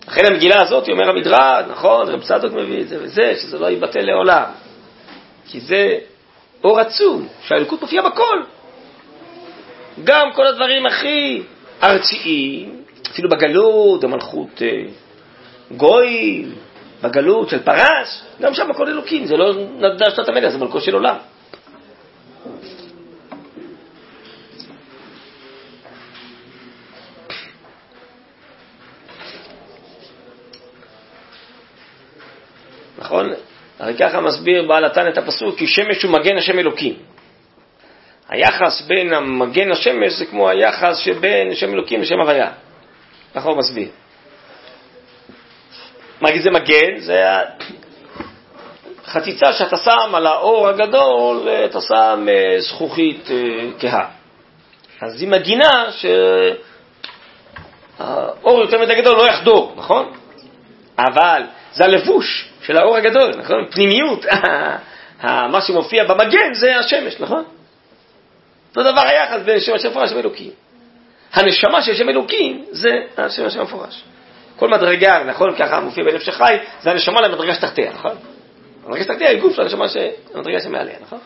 לכן 0.08 0.26
המגילה 0.26 0.62
הזאת, 0.62 0.90
אומר 0.90 1.10
המדרג, 1.10 1.66
נכון, 1.72 2.10
רב 2.10 2.22
צדוק 2.22 2.54
מביא 2.54 2.82
את 2.82 2.88
זה 2.88 2.98
וזה, 3.02 3.36
שזה 3.42 3.60
לא 3.60 3.70
יבטל 3.70 4.02
לעולם. 4.02 4.44
כי 5.48 5.60
זה 5.60 5.98
אור 6.66 6.80
עצום, 6.80 7.28
שהאלוקות 7.48 7.82
מופיעה 7.82 8.10
בכל. 8.10 8.42
גם 10.04 10.34
כל 10.34 10.48
הדברים 10.48 10.86
הכי 10.86 11.44
ארציים, 11.84 12.82
אפילו 13.12 13.30
בגלות, 13.30 14.04
המלכות 14.04 14.62
אה, 14.62 14.82
גויים, 15.78 16.56
בגלות 17.02 17.50
של 17.50 17.64
פרס, 17.64 18.24
גם 18.42 18.54
שם 18.54 18.72
הכל 18.72 18.88
אלוקים, 18.88 19.26
זה 19.26 19.38
לא 19.38 19.54
נדע 19.54 20.12
שנת 20.16 20.30
המלך, 20.30 20.52
זה 20.52 20.58
מלכו 20.58 20.82
של 20.82 20.94
עולם. 20.94 21.16
נכון? 32.98 33.34
הרי 33.80 33.98
ככה 33.98 34.22
מסביר 34.22 34.68
בעל 34.68 34.86
התן 34.86 35.08
את 35.08 35.18
הפסוק, 35.18 35.58
כי 35.58 35.68
שמש 35.68 36.04
הוא 36.04 36.12
מגן 36.12 36.38
השם 36.38 36.60
אלוקים. 36.60 36.94
היחס 38.30 38.82
בין 38.82 39.14
המגן 39.14 39.72
השמש 39.72 40.14
זה 40.14 40.26
כמו 40.26 40.50
היחס 40.50 40.98
שבין 40.98 41.56
שם 41.56 41.74
אלוקים 41.74 42.02
לשם 42.02 42.20
הוויה. 42.20 42.52
ככה 43.36 43.50
הוא 43.50 43.58
מסביר. 43.58 43.88
מה 46.22 46.30
זה 46.42 46.52
מגן? 46.52 47.00
זה 47.00 47.24
חציצה 49.06 49.54
שאתה 49.54 49.78
שם 49.78 50.16
על 50.16 50.28
האור 50.28 50.68
הגדול, 50.68 51.48
אתה 51.66 51.82
שם 51.82 52.26
אה, 52.30 52.56
זכוכית 52.60 53.32
אה, 53.32 53.36
כהה. 53.80 54.08
אז 55.02 55.22
היא 55.22 55.30
מגינה 55.30 55.86
שהאור 57.98 58.62
יותר 58.62 58.82
מדי 58.82 58.96
גדול 58.96 59.18
לא 59.18 59.28
יחדור, 59.28 59.74
נכון? 59.78 60.12
אבל 60.98 61.44
זה 61.76 61.84
הלבוש 61.86 62.50
של 62.62 62.78
האור 62.78 62.98
הגדול, 62.98 63.36
נכון? 63.38 63.66
פנימיות, 63.72 64.26
מה 65.52 65.62
שמופיע 65.62 66.04
במגן 66.04 66.54
זה 66.54 66.78
השמש, 66.78 67.20
נכון? 67.20 67.44
אותו 68.70 68.92
דבר 68.92 69.02
היחס 69.02 69.42
בין 69.46 69.60
שם 69.60 69.74
השם 69.74 69.90
מפורש 69.90 70.12
ואלוקים. 70.12 70.52
הנשמה 71.34 71.82
של 71.82 71.96
שם 71.96 72.10
אלוקים 72.10 72.66
זה 72.72 72.92
השם 73.18 73.46
השם 73.46 73.62
מפורש. 73.62 74.04
כל 74.56 74.70
מדרגה, 74.70 75.24
נכון, 75.24 75.56
ככה 75.56 75.80
מופיע 75.80 76.04
בנפש 76.04 76.30
החי, 76.30 76.58
זה 76.82 76.92
הנשמה 76.92 77.22
למדרגה 77.22 77.54
שתחתיה, 77.54 77.92
נכון? 77.94 78.16
המדרגה 78.86 79.04
שתחתיה 79.04 79.30
היא 79.30 79.42
גוף 79.42 79.58
לנשמה 79.58 79.86
המדרגה 80.34 80.60
שמעליה, 80.60 80.96
נכון? 81.02 81.20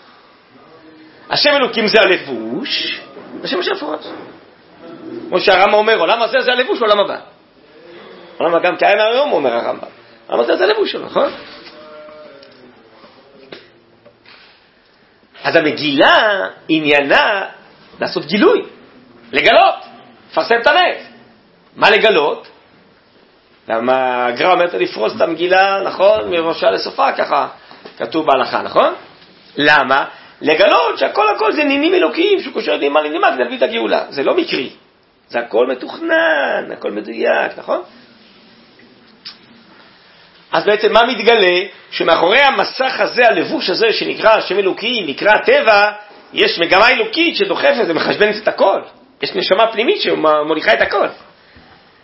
השם 1.29 1.49
אלוקים 1.49 1.88
זה 1.88 2.01
הלבוש, 2.01 3.01
השם 3.43 3.59
השם 3.59 3.71
מפורש. 3.71 4.05
כמו 5.29 5.39
שהרמב"ם 5.39 5.73
אומר, 5.73 5.99
עולם 5.99 6.21
הזה 6.21 6.39
זה 6.41 6.51
הלבוש 6.51 6.81
עולם 6.81 6.99
הבא. 6.99 7.17
עולם 8.38 8.63
גם 8.63 8.77
קיים 8.77 8.99
היום, 8.99 9.31
אומר 9.31 9.53
הרמב"ם. 9.53 9.98
הזה 10.30 10.58
זה 10.58 10.63
הלבוש 10.63 10.92
שלו, 10.92 11.06
נכון? 11.06 11.32
אז 15.44 15.56
המגילה 15.56 16.48
עניינה 16.68 17.46
לעשות 18.00 18.26
גילוי, 18.26 18.65
לגלות, 19.32 19.76
לפרסם 20.32 20.56
את 20.62 20.68
הנס. 20.68 20.98
מה 21.76 21.89
לגלות? 21.89 22.48
למה 23.68 24.26
הגרא 24.26 24.52
אומרת 24.52 24.74
לפרוס 24.74 25.15
את 25.15 25.22
המגילה, 25.22 25.82
נכון, 25.86 26.30
מראשה 26.30 26.72
לסופה, 26.72 27.12
ככה 27.12 27.48
כתוב 27.98 28.26
בהלכה, 28.26 28.62
נכון? 28.62 28.94
למה? 29.58 30.06
לגלות 30.42 30.98
שהכל 30.98 31.36
הכל 31.36 31.52
זה 31.52 31.63
נינים 31.63 31.94
אלוקיים 31.94 32.39
שהוא 32.39 32.54
קושר 32.54 32.78
נימה 32.78 33.02
לנימה 33.02 33.32
כדי 33.32 33.44
להביא 33.44 33.58
את 33.58 33.62
הגאולה. 33.62 34.06
זה 34.10 34.24
לא 34.24 34.36
מקרי, 34.36 34.70
זה 35.30 35.39
הכל 35.39 35.68
מתוכנן, 35.68 36.72
הכל 36.74 36.92
מדויק, 36.92 37.52
נכון? 37.58 37.82
אז 40.51 40.65
בעצם 40.65 40.93
מה 40.93 41.03
מתגלה? 41.05 41.65
שמאחורי 41.91 42.41
המסך 42.41 42.99
הזה, 42.99 43.21
הלבוש 43.27 43.69
הזה 43.69 43.93
שנקרא 43.93 44.29
השם 44.29 44.59
אלוקי, 44.59 45.01
נקרא 45.07 45.38
טבע, 45.38 45.91
יש 46.33 46.59
מגמה 46.59 46.89
אלוקית 46.89 47.35
שדוחפת 47.35 47.85
ומחשבנת 47.88 48.35
את 48.43 48.47
הכל. 48.47 48.81
יש 49.21 49.35
נשמה 49.35 49.67
פנימית 49.71 50.01
שמוליכה 50.01 50.73
את 50.73 50.81
הכל. 50.81 51.07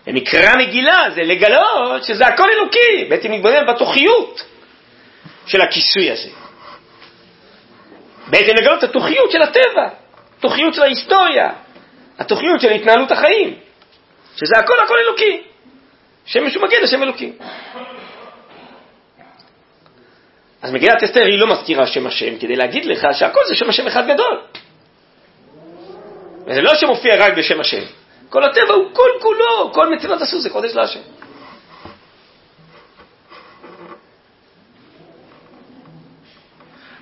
ומקרא 0.08 0.55
מגילה 0.58 1.03
זה 1.15 1.21
לגלות 1.21 2.03
שזה 2.03 2.25
הכל 2.25 2.49
אלוקי, 2.49 3.05
בעצם 3.10 3.31
מתבונן 3.31 3.67
בתוכיות 3.67 4.43
של 5.47 5.62
הכיסוי 5.62 6.12
הזה. 6.12 6.29
בעצם 8.27 8.55
לגלות 8.55 8.79
את 8.79 8.89
התוכיות 8.89 9.31
של 9.31 9.41
הטבע, 9.41 9.88
התוכיות 10.38 10.73
של 10.73 10.81
ההיסטוריה, 10.81 11.49
התוכיות 12.19 12.62
של 12.62 12.71
התנהלות 12.71 13.12
החיים, 13.12 13.53
שזה 14.36 14.58
הכל 14.58 14.79
הכל 14.84 14.97
אלוקי. 14.97 15.41
שם 16.25 16.45
משהו 16.45 16.62
מגן 16.62 16.77
לשם 16.84 17.03
אלוקי. 17.03 17.31
אז 20.65 20.71
מגילת 20.71 21.04
אסתר 21.04 21.25
היא 21.25 21.39
לא 21.39 21.47
מזכירה 21.47 21.88
שם 21.88 22.08
השם 22.08 22.38
כדי 22.39 22.56
להגיד 22.56 22.86
לך 22.86 23.08
שהכל 23.13 23.39
זה 23.47 23.56
שם 23.56 23.69
השם 23.69 23.88
אחד 23.88 24.04
גדול. 24.08 24.41
וזה 26.47 26.62
לא 26.62 26.75
שמופיע 26.75 27.15
רק 27.19 27.38
בשם 27.38 27.60
השם. 27.60 27.82
כל 28.30 28.43
הטבע 28.43 28.73
הוא 28.73 28.86
כל 28.93 29.10
כולו, 29.21 29.73
כל 29.73 29.95
מצילות 29.95 30.21
הסוס 30.21 30.43
זה 30.43 30.49
קודש 30.49 30.75
להשם. 30.75 30.99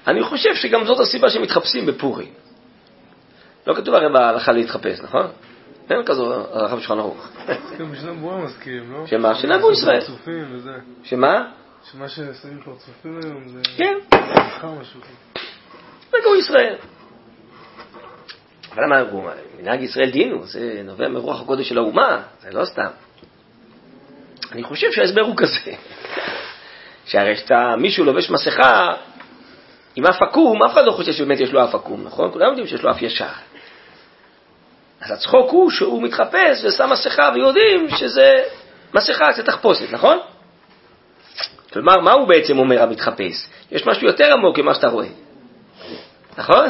אני 0.08 0.24
חושב 0.24 0.56
שגם 0.56 0.86
זאת 0.86 1.00
הסיבה 1.00 1.30
שמתחפשים 1.30 1.86
בפורים. 1.86 2.34
לא 3.68 3.74
כתוב 3.74 3.96
הרי 3.96 4.14
בהלכה 4.14 4.52
להתחפש, 4.52 5.00
נכון? 5.00 5.28
אין 5.90 6.04
כזו 6.06 6.34
הלכה 6.54 6.76
בשולחן 6.76 7.00
ערוך. 7.00 7.30
מזכירים, 8.44 8.94
לא? 8.94 9.08
שמה? 9.08 9.36
שנהגו 9.36 9.72
ישראל. 9.72 10.02
שמה? 11.04 11.63
שמה 11.92 12.10
ששמים 12.10 12.62
פרצופים 12.66 13.20
היום 13.24 13.48
זה... 13.48 13.62
כן, 13.78 13.98
משהו. 14.82 15.00
נהגו 16.14 16.36
ישראל. 16.36 16.76
אבל 18.72 18.84
למה? 18.84 19.04
מנהג 19.60 19.82
ישראל 19.82 20.12
דינו, 20.12 20.46
זה 20.46 20.82
נובע 20.84 21.08
מרוח 21.08 21.42
הקודש 21.42 21.70
של 21.70 21.78
האומה, 21.78 22.22
זה 22.42 22.52
לא 22.52 22.66
סתם. 22.66 22.90
אני 24.52 24.64
חושב 24.64 24.92
שההסבר 24.92 25.22
הוא 25.22 25.36
כזה, 25.38 25.76
שהרי 27.06 27.36
כשאתה, 27.36 27.76
מישהו 27.78 28.06
לובש 28.06 28.30
מסכה 28.30 28.94
עם 29.96 30.06
אף 30.06 30.22
עקום, 30.22 30.64
אף 30.64 30.74
אחד 30.74 30.86
לא 30.86 30.92
חושב 30.92 31.12
שבאמת 31.12 31.40
יש 31.40 31.52
לו 31.52 31.64
אף 31.64 31.76
עקום, 31.76 32.04
נכון? 32.04 32.32
כולם 32.32 32.50
יודעים 32.50 32.68
שיש 32.68 32.82
לו 32.82 32.92
אף 32.92 33.02
ישר. 33.02 33.26
אז 35.02 35.12
הצחוק 35.12 35.52
הוא 35.52 35.72
שהוא 35.72 36.04
מתחפש 36.04 36.64
ושם 36.64 36.90
מסכה 36.90 37.30
ויודעים 37.34 37.90
שזה 37.90 38.44
מסכה, 38.94 39.26
זה 39.36 39.44
תחפושת, 39.44 39.92
נכון? 39.92 40.20
כלומר, 41.74 42.00
מה 42.00 42.12
הוא 42.12 42.28
בעצם 42.28 42.60
אומר 42.60 42.84
המתחפש? 42.84 43.48
יש 43.72 43.88
משהו 43.88 44.08
יותר 44.08 44.34
עמוק 44.34 44.60
ממה 44.60 44.74
שאתה 44.74 44.88
רואה, 44.88 45.08
נכון? 46.38 46.70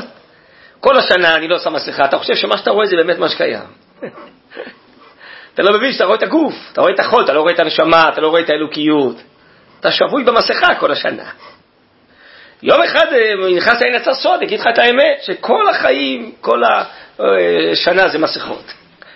כל 0.80 0.98
השנה 0.98 1.36
אני 1.36 1.48
לא 1.48 1.60
שם 1.60 1.74
מסכה, 1.74 2.06
אתה 2.06 2.18
חושב 2.18 2.36
שמה 2.36 2.58
שאתה 2.58 2.72
רואה 2.72 2.88
זה 2.88 2.96
באמת 2.96 3.18
מה 3.18 3.30
שקיים. 3.30 3.63
אתה 5.54 5.63
לא 5.63 5.78
מבין 5.78 5.92
שאתה 5.92 6.06
רואה 6.06 6.18
את 6.18 6.24
הגוף, 6.24 6.54
אתה 6.72 6.82
רואה 6.82 6.94
את 6.94 7.00
החול, 7.00 7.24
אתה 7.24 7.34
לא 7.34 7.42
רואה 7.42 7.54
את 7.54 7.60
הנשמה, 7.60 8.10
אתה 8.10 8.22
לא 8.22 8.28
רואה 8.28 8.42
את 8.42 8.50
האלוקיות. 8.50 9.16
אתה 9.80 9.92
שבוי 9.92 10.24
במסכה 10.24 10.76
כל 10.76 10.92
השנה. 10.92 11.30
יום 12.63 12.82
אחד 12.82 13.06
אה, 13.13 13.34
נכנס 13.56 13.82
לעין 13.82 13.96
עצה 13.96 14.13
סוד, 14.13 14.42
אגיד 14.42 14.60
לך 14.60 14.68
את 14.74 14.80
האמת, 14.80 15.24
שכל 15.24 15.70
החיים, 15.70 16.32
כל 16.42 16.62
השנה 17.72 18.10
זה 18.10 18.18
מסכות, 18.18 18.74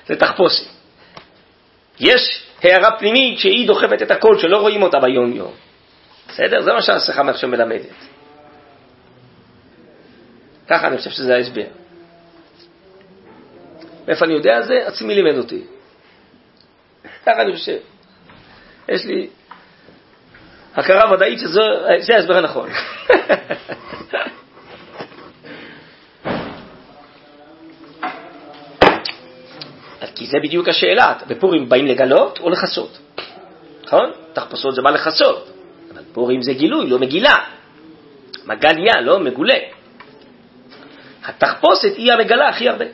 זה 0.07 0.15
תחפושת. 0.15 0.65
יש 1.99 2.43
הערה 2.63 2.91
פנימית 2.99 3.39
שהיא 3.39 3.67
דוחפת 3.67 4.01
את 4.01 4.11
הכל, 4.11 4.37
שלא 4.37 4.57
רואים 4.57 4.83
אותה 4.83 4.99
ביום-יום. 4.99 5.66
בסדר? 6.27 6.61
זה 6.61 6.73
מה 6.73 6.81
שהמסכה 6.81 7.29
עכשיו 7.29 7.49
מלמדת. 7.49 7.95
ככה 10.67 10.87
אני 10.87 10.97
חושב 10.97 11.09
שזה 11.09 11.35
ההסבר. 11.35 11.67
מאיפה 14.07 14.25
אני 14.25 14.33
יודע 14.33 14.61
זה? 14.61 14.87
עצמי 14.87 15.15
לימד 15.15 15.37
אותי. 15.37 15.63
ככה 17.25 17.41
אני 17.41 17.53
חושב. 17.53 17.77
יש 18.89 19.05
לי 19.05 19.27
הכרה 20.75 21.13
ודאית 21.13 21.39
שזה 21.39 22.15
ההסבר 22.15 22.37
הנכון. 22.37 22.69
כי 30.17 30.25
זה 30.25 30.37
בדיוק 30.43 30.67
השאלה, 30.67 31.13
בפורים 31.27 31.69
באים 31.69 31.85
לגלות 31.87 32.39
או 32.39 32.49
לכסות, 32.49 32.97
נכון? 33.83 34.11
תחפושות 34.33 34.75
זה 34.75 34.81
בא 34.81 34.89
לכסות, 34.89 35.49
פורים 36.17 36.41
זה 36.41 36.53
גילוי, 36.53 36.89
לא 36.89 36.99
מגילה. 36.99 37.35
מגליה, 38.45 39.01
לא 39.01 39.19
מגולה. 39.19 39.57
התחפושת 41.25 41.95
היא 41.97 42.13
המגלה 42.13 42.49
הכי 42.49 42.69
הרבה. 42.69 42.85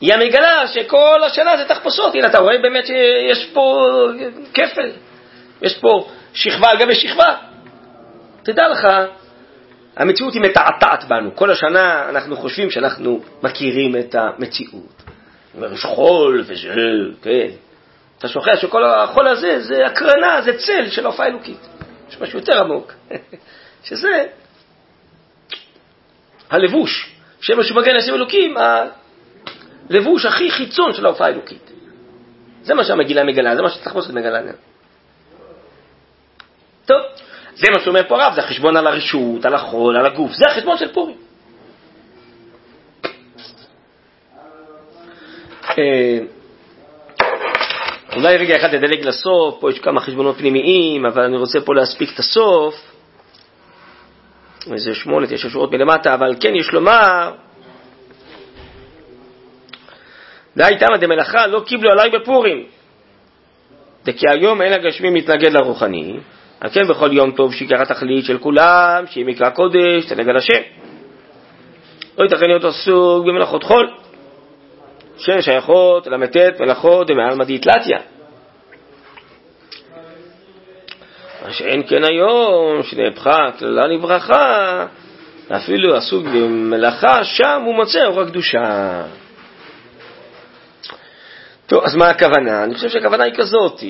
היא 0.00 0.14
המגלה 0.14 0.66
שכל 0.66 1.24
השנה 1.26 1.56
זה 1.56 1.64
תחפושות. 1.64 2.14
הנה, 2.14 2.26
אתה 2.26 2.38
רואה 2.38 2.58
באמת 2.58 2.86
שיש 2.86 3.50
פה 3.52 3.88
כפל, 4.54 4.90
יש 5.62 5.78
פה 5.78 6.08
שכבה 6.34 6.70
על 6.70 6.78
גבי 6.78 6.94
שכבה. 6.94 7.36
תדע 8.42 8.68
לך, 8.68 8.88
המציאות 9.96 10.34
היא 10.34 10.42
מתעתעת 10.42 11.04
בנו. 11.08 11.36
כל 11.36 11.50
השנה 11.50 12.08
אנחנו 12.08 12.36
חושבים 12.36 12.70
שאנחנו 12.70 13.20
מכירים 13.42 13.96
את 13.96 14.14
המציאות. 14.14 15.02
יש 15.72 15.84
חול 15.84 16.42
וזה, 16.46 16.74
כן. 17.22 17.67
אתה 18.18 18.28
שוכח 18.28 18.60
שכל 18.60 18.84
החול 18.84 19.28
הזה 19.28 19.60
זה 19.60 19.86
הקרנה, 19.86 20.42
זה 20.42 20.58
צל 20.58 20.90
של 20.90 21.04
ההופעה 21.04 21.26
האלוקית. 21.26 21.68
יש 22.10 22.20
משהו 22.20 22.38
יותר 22.38 22.60
עמוק, 22.60 22.92
שזה 23.88 24.24
הלבוש, 26.50 27.10
שם 27.40 27.58
משהו 27.58 27.76
מגן 27.76 27.96
לשם 27.96 28.14
אלוקים, 28.14 28.54
הלבוש 29.90 30.26
הכי 30.26 30.50
חיצון 30.50 30.92
של 30.92 31.06
ההופעה 31.06 31.26
האלוקית. 31.26 31.70
זה 32.62 32.74
מה 32.74 32.84
שהמגילה 32.84 33.24
מגלה, 33.24 33.56
זה 33.56 33.62
מה 33.62 33.70
שתחפושת 33.70 34.10
מגלה. 34.10 34.40
טוב, 36.86 37.00
זה 37.54 37.70
מה 37.70 37.80
שאומר 37.80 38.08
פה 38.08 38.22
הרב, 38.22 38.34
זה 38.34 38.40
החשבון 38.40 38.76
על 38.76 38.86
הרשות, 38.86 39.44
על 39.44 39.54
החול, 39.54 39.96
על 39.96 40.06
הגוף, 40.06 40.32
זה 40.32 40.44
החשבון 40.50 40.78
של 40.78 40.92
פורים. 40.92 41.16
אה, 45.78 46.18
אולי 48.16 48.36
רגע 48.36 48.56
אחד 48.56 48.74
נדלג 48.74 49.04
לסוף, 49.04 49.60
פה 49.60 49.70
יש 49.70 49.78
כמה 49.78 50.00
חשבונות 50.00 50.36
פנימיים, 50.36 51.06
אבל 51.06 51.22
אני 51.22 51.36
רוצה 51.36 51.60
פה 51.60 51.74
להספיק 51.74 52.14
את 52.14 52.18
הסוף. 52.18 52.74
איזה 54.72 54.94
שמונה, 54.94 55.26
תשע 55.26 55.48
שורות 55.48 55.72
מלמטה, 55.72 56.14
אבל 56.14 56.34
כן 56.40 56.54
יש 56.54 56.72
לומר, 56.72 57.32
די 60.56 60.74
תמא 60.78 60.96
דמלאכה 60.96 61.46
לא 61.46 61.60
קיבלו 61.60 61.90
עליי 61.90 62.10
בפורים. 62.10 62.64
דכי 64.04 64.26
היום 64.28 64.62
אין 64.62 64.72
הגשמי 64.72 65.10
מתנגד 65.10 65.52
לרוחני, 65.52 66.16
על 66.60 66.70
כן 66.70 66.88
בכל 66.88 67.12
יום 67.12 67.30
טוב 67.30 67.52
שעיקר 67.52 67.82
התכלית 67.82 68.24
של 68.24 68.38
כולם, 68.38 69.04
שיהיה 69.06 69.26
מקרא 69.26 69.50
קודש, 69.50 70.04
תנגד 70.08 70.36
השם. 70.36 70.60
לא 72.18 72.24
ייתכן 72.24 72.46
להיות 72.46 72.64
עסוק 72.64 73.26
במלאכות 73.26 73.62
חול, 73.62 73.90
שהן 75.18 75.42
שייכות 75.42 76.06
ל"ט 76.06 76.60
מלאכות 76.60 77.06
דמעלמא 77.06 77.44
דיתלתיא. 77.44 77.96
מה 81.44 81.52
שאין 81.52 81.82
כן 81.88 82.04
היום, 82.04 82.82
שנהפכה 82.82 83.50
כללה 83.58 83.86
לברכה, 83.86 84.86
אפילו 85.56 85.96
הסוג 85.96 86.26
במלאכה, 86.28 87.24
שם 87.24 87.62
הוא 87.64 87.74
מוצא 87.74 88.04
אור 88.04 88.20
הקדושה. 88.20 89.02
טוב, 91.66 91.84
אז 91.84 91.94
מה 91.94 92.08
הכוונה? 92.08 92.64
אני 92.64 92.74
חושב 92.74 92.88
שהכוונה 92.88 93.24
היא 93.24 93.34
כזאת. 93.36 93.80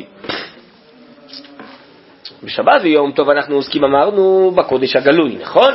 בשבת 2.43 2.81
ויום 2.83 3.13
טוב 3.13 3.31
אנחנו 3.31 3.55
עוסקים, 3.55 3.85
אמרנו, 3.85 4.53
בקודש 4.57 4.97
הגלוי, 4.97 5.37
נכון? 5.41 5.75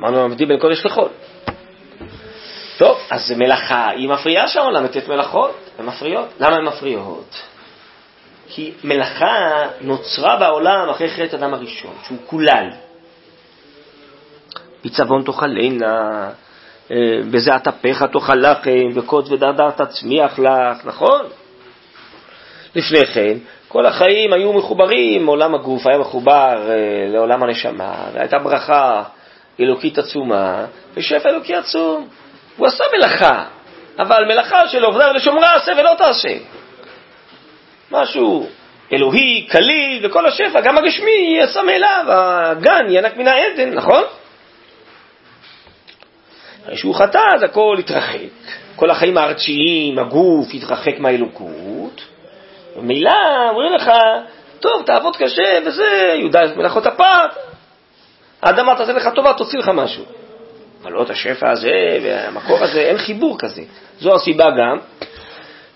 אמרנו, 0.00 0.28
מבדיל 0.28 0.48
בין 0.48 0.58
קודש 0.58 0.86
לחול. 0.86 1.08
טוב, 2.78 2.98
אז 3.10 3.32
מלאכה, 3.32 3.90
היא 3.90 4.08
מפריעה 4.08 4.48
שהעולם 4.48 4.84
לתת 4.84 5.08
מלאכות, 5.08 5.70
הן 5.78 5.86
מפריעות. 5.86 6.28
למה 6.40 6.56
הן 6.56 6.64
מפריעות? 6.64 7.42
כי 8.48 8.72
מלאכה 8.84 9.66
נוצרה 9.80 10.36
בעולם 10.36 10.88
אחרי 10.90 11.10
חטא 11.10 11.36
אדם 11.36 11.54
הראשון, 11.54 11.94
שהוא 12.06 12.18
כולל. 12.26 12.70
בצוון 14.84 15.22
תאכלנה, 15.22 16.28
אה, 16.90 16.96
בזה 17.30 17.56
אטפך 17.56 18.02
תאכל 18.02 18.34
לחם, 18.34 18.88
וקוץ 18.94 19.30
ודרדר 19.30 19.70
תצמיח 19.70 20.38
לך, 20.38 20.84
נכון? 20.84 21.20
לפני 22.74 23.06
כן, 23.06 23.38
כל 23.68 23.86
החיים 23.86 24.32
היו 24.32 24.52
מחוברים, 24.52 25.26
עולם 25.26 25.54
הגוף 25.54 25.86
היה 25.86 25.98
מחובר 25.98 26.70
אה, 26.70 27.06
לעולם 27.08 27.42
הנשמה, 27.42 27.94
והייתה 28.12 28.38
ברכה 28.38 29.02
אלוקית 29.60 29.98
עצומה, 29.98 30.64
ושפע 30.94 31.28
אלוקי 31.28 31.54
עצום. 31.54 32.08
הוא 32.58 32.66
עשה 32.66 32.84
מלאכה, 32.96 33.44
אבל 33.98 34.24
מלאכה 34.24 34.68
של 34.68 34.84
עובדה 34.84 35.10
ולשומרה 35.10 35.54
עשה 35.56 35.72
ולא 35.78 35.94
תעשה. 35.98 36.34
משהו 37.90 38.46
אלוהי, 38.92 39.48
כליל, 39.52 40.06
וכל 40.06 40.26
השפע, 40.26 40.60
גם 40.60 40.78
הגשמי, 40.78 41.38
יצא 41.42 41.62
מאליו, 41.62 42.04
הגן 42.08 42.86
ינק 42.88 43.16
מן 43.16 43.28
העדן, 43.28 43.74
נכון? 43.74 44.02
כשהוא 46.72 46.94
חטא, 46.94 47.22
אז 47.34 47.42
הכל 47.42 47.76
התרחק. 47.78 48.18
כל 48.76 48.90
החיים 48.90 49.18
הארציים, 49.18 49.98
הגוף 49.98 50.48
התרחק 50.54 50.98
מהאלוקות. 50.98 52.02
ומילא 52.76 53.48
אומרים 53.48 53.72
לך, 53.72 53.90
טוב, 54.60 54.82
תעבוד 54.86 55.16
קשה 55.16 55.58
וזה, 55.66 56.14
יהודה 56.14 56.40
מלאכות 56.56 56.86
הפת, 56.86 57.30
האדמה 58.42 58.74
תעשה 58.76 58.92
לך 58.92 59.08
טובה, 59.14 59.32
תוציא 59.34 59.58
לך 59.58 59.68
משהו. 59.68 60.17
את 61.02 61.10
השפע 61.10 61.50
הזה 61.50 61.98
והמקור 62.02 62.64
הזה, 62.64 62.80
אין 62.80 62.98
חיבור 62.98 63.38
כזה. 63.38 63.62
זו 64.00 64.14
הסיבה 64.14 64.44
גם, 64.50 64.78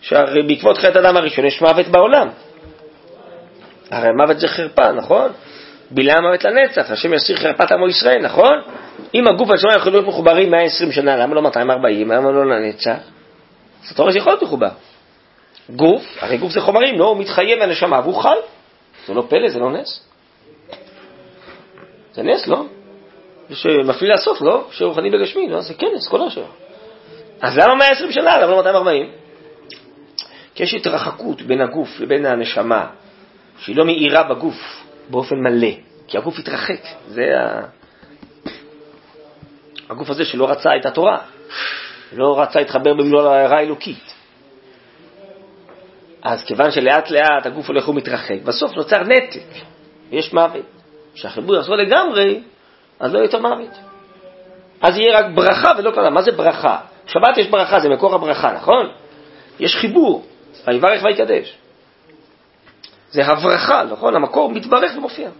שהרי 0.01 0.43
בעקבות 0.43 0.79
חטא 0.79 0.99
אדם 0.99 1.17
הראשון 1.17 1.45
יש 1.45 1.61
מוות 1.63 1.87
בעולם. 1.89 2.29
הרי 3.91 4.09
מוות 4.13 4.41
זה 4.41 4.49
חרפה, 4.49 4.93
נכון? 4.93 5.33
בילה 5.91 6.15
המוות 6.17 6.45
לנצח, 6.45 6.91
השם 6.91 7.15
יסיר 7.15 7.37
חרפת 7.37 7.73
עמו 7.73 7.89
ישראל, 7.89 8.23
נכון? 8.23 8.63
אם 9.15 9.29
הגוף 9.29 9.49
והנשמה 9.49 9.75
יכולים 9.75 9.95
להיות 9.95 10.09
מחוברים 10.09 10.51
120 10.51 10.93
שנה, 10.93 11.17
למה 11.17 11.35
לא 11.35 11.43
240? 11.43 12.13
למה 12.13 12.31
לא 12.31 12.47
לנצח? 12.47 12.97
אז 13.85 13.91
אתה 13.93 14.03
רואה 14.03 14.13
שיכול 14.13 14.33
להיות 14.33 14.43
מחובר. 14.43 14.71
גוף, 15.71 16.03
הרי 16.21 16.37
גוף 16.37 16.53
זה 16.53 16.61
חומרים, 16.61 16.99
לא? 16.99 17.05
הוא 17.05 17.17
מתחייב 17.17 17.59
מהנשמה 17.59 18.01
והוא 18.01 18.23
חי. 18.23 18.37
זה 19.07 19.15
לא 19.15 19.23
פלא, 19.29 19.49
זה 19.49 19.59
לא 19.59 19.73
נס. 19.73 20.01
זה 22.13 22.23
נס, 22.23 22.47
לא? 22.47 22.65
יש 23.53 23.67
מפעיל 23.67 24.13
לאסוף, 24.13 24.43
לא? 24.43 24.65
שיר 24.71 24.87
רוחני 24.87 25.11
בגשמי, 25.11 25.49
לא? 25.49 25.61
זה 25.61 25.75
כנס, 25.75 26.09
כל 26.09 26.27
השאר. 26.27 26.45
אז 27.41 27.59
למה 27.59 27.75
120 27.75 28.13
שנה? 28.13 28.39
למה 28.39 28.51
לא 28.51 28.57
240? 28.57 29.11
כי 30.55 30.63
יש 30.63 30.75
התרחקות 30.75 31.43
בין 31.43 31.61
הגוף 31.61 32.01
לבין 32.01 32.27
הנשמה, 32.27 32.87
שהיא 33.59 33.77
לא 33.77 33.85
מאירה 33.85 34.23
בגוף 34.23 34.85
באופן 35.11 35.37
מלא, 35.37 35.73
כי 36.09 36.19
הגוף 36.19 36.39
התרחק. 36.39 36.81
זה 37.09 37.23
ה... 37.39 37.61
הגוף 39.91 40.11
הזה 40.11 40.25
שלא 40.25 40.51
רצה 40.51 40.77
את 40.77 40.87
התורה, 40.87 41.19
לא 42.13 42.41
רצה 42.41 42.59
להתחבר 42.59 42.95
במלוא 42.95 43.31
ההערה 43.31 43.59
האלוקית. 43.59 44.15
אז 46.23 46.45
כיוון 46.45 46.71
שלאט 46.71 47.11
לאט 47.11 47.47
הגוף 47.47 47.69
הולך 47.69 47.89
ומתרחק, 47.89 48.43
בסוף 48.45 48.77
נוצר 48.77 49.03
נתק, 49.03 49.47
יש 50.11 50.33
מוות. 50.33 50.65
כשהחיבור 51.15 51.57
יחזור 51.57 51.77
לגמרי, 51.77 52.41
אז 53.03 53.13
לא 53.13 53.19
יהיה 53.19 53.27
יותר 53.27 53.39
מוות. 53.39 53.79
אז 54.81 54.97
יהיה 54.97 55.19
רק 55.19 55.27
ברכה 55.35 55.73
ולא 55.79 55.91
קללה. 55.91 56.11
מה 56.11 56.23
זה 56.23 56.33
ברכה? 56.33 56.79
שבת 57.07 57.37
יש 57.37 57.47
ברכה, 57.47 57.81
זה 57.81 57.89
מקור 57.89 58.15
הברכה, 58.15 58.53
נכון? 58.53 58.91
יש 59.61 59.77
חיבור, 59.77 60.27
ויברך 60.67 61.03
ויקדש. 61.05 61.57
זה 63.11 63.27
הברכה, 63.27 63.83
נכון? 63.91 64.17
המקור 64.17 64.51
מתברך 64.51 64.93
ומופיע. 64.97 65.31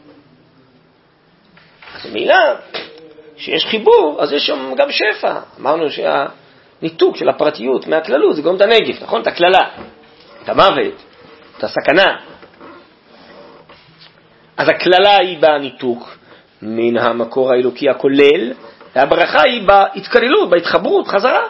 אז 1.95 2.07
ממילא, 2.07 2.35
כשיש 3.37 3.67
חיבור, 3.67 4.19
אז 4.21 4.33
יש 4.33 4.47
שם 4.47 4.75
גם 4.77 4.89
שפע. 4.91 5.41
אמרנו 5.61 5.85
שהניתוק 5.91 7.17
של 7.17 7.29
הפרטיות 7.29 7.87
מהכללות 7.87 8.37
זה 8.37 8.43
גורם 8.43 8.57
את 8.57 8.61
הנגף, 8.61 9.03
נכון? 9.03 9.23
את 9.23 9.27
הקללה, 9.27 9.69
את 10.43 10.49
המוות, 10.49 10.95
את 11.59 11.65
הסכנה. 11.65 12.17
אז 14.57 14.69
הקללה 14.69 15.17
היא 15.21 15.39
בניתוק 15.39 16.22
מן 16.63 16.97
המקור 16.97 17.53
האלוקי 17.53 17.91
הכולל, 17.91 18.53
והברכה 18.97 19.43
היא 19.43 19.69
בהתקללות, 19.69 20.51
בהתחברות, 20.51 21.09
חזרה. 21.09 21.45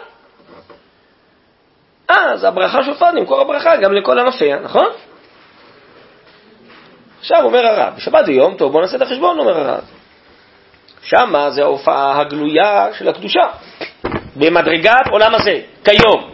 אז 2.07 2.43
הברכה 2.43 2.83
שופעת 2.83 3.13
ממקור 3.13 3.41
הברכה 3.41 3.75
גם 3.75 3.93
לכל 3.93 4.19
ענפיה, 4.19 4.59
נכון? 4.59 4.87
עכשיו 7.19 7.43
אומר 7.43 7.67
הרב, 7.67 7.93
בשבת 7.97 8.25
זה 8.25 8.31
יום 8.31 8.57
טוב, 8.57 8.71
בואו 8.71 8.83
נעשה 8.83 8.97
את 8.97 9.01
החשבון, 9.01 9.39
אומר 9.39 9.57
הרב. 9.59 9.83
שמה 11.01 11.49
זה 11.51 11.61
ההופעה 11.61 12.19
הגלויה 12.19 12.87
של 12.93 13.09
הקדושה, 13.09 13.47
במדרגת 14.35 15.07
עולם 15.11 15.35
הזה, 15.35 15.61
כיום. 15.83 16.29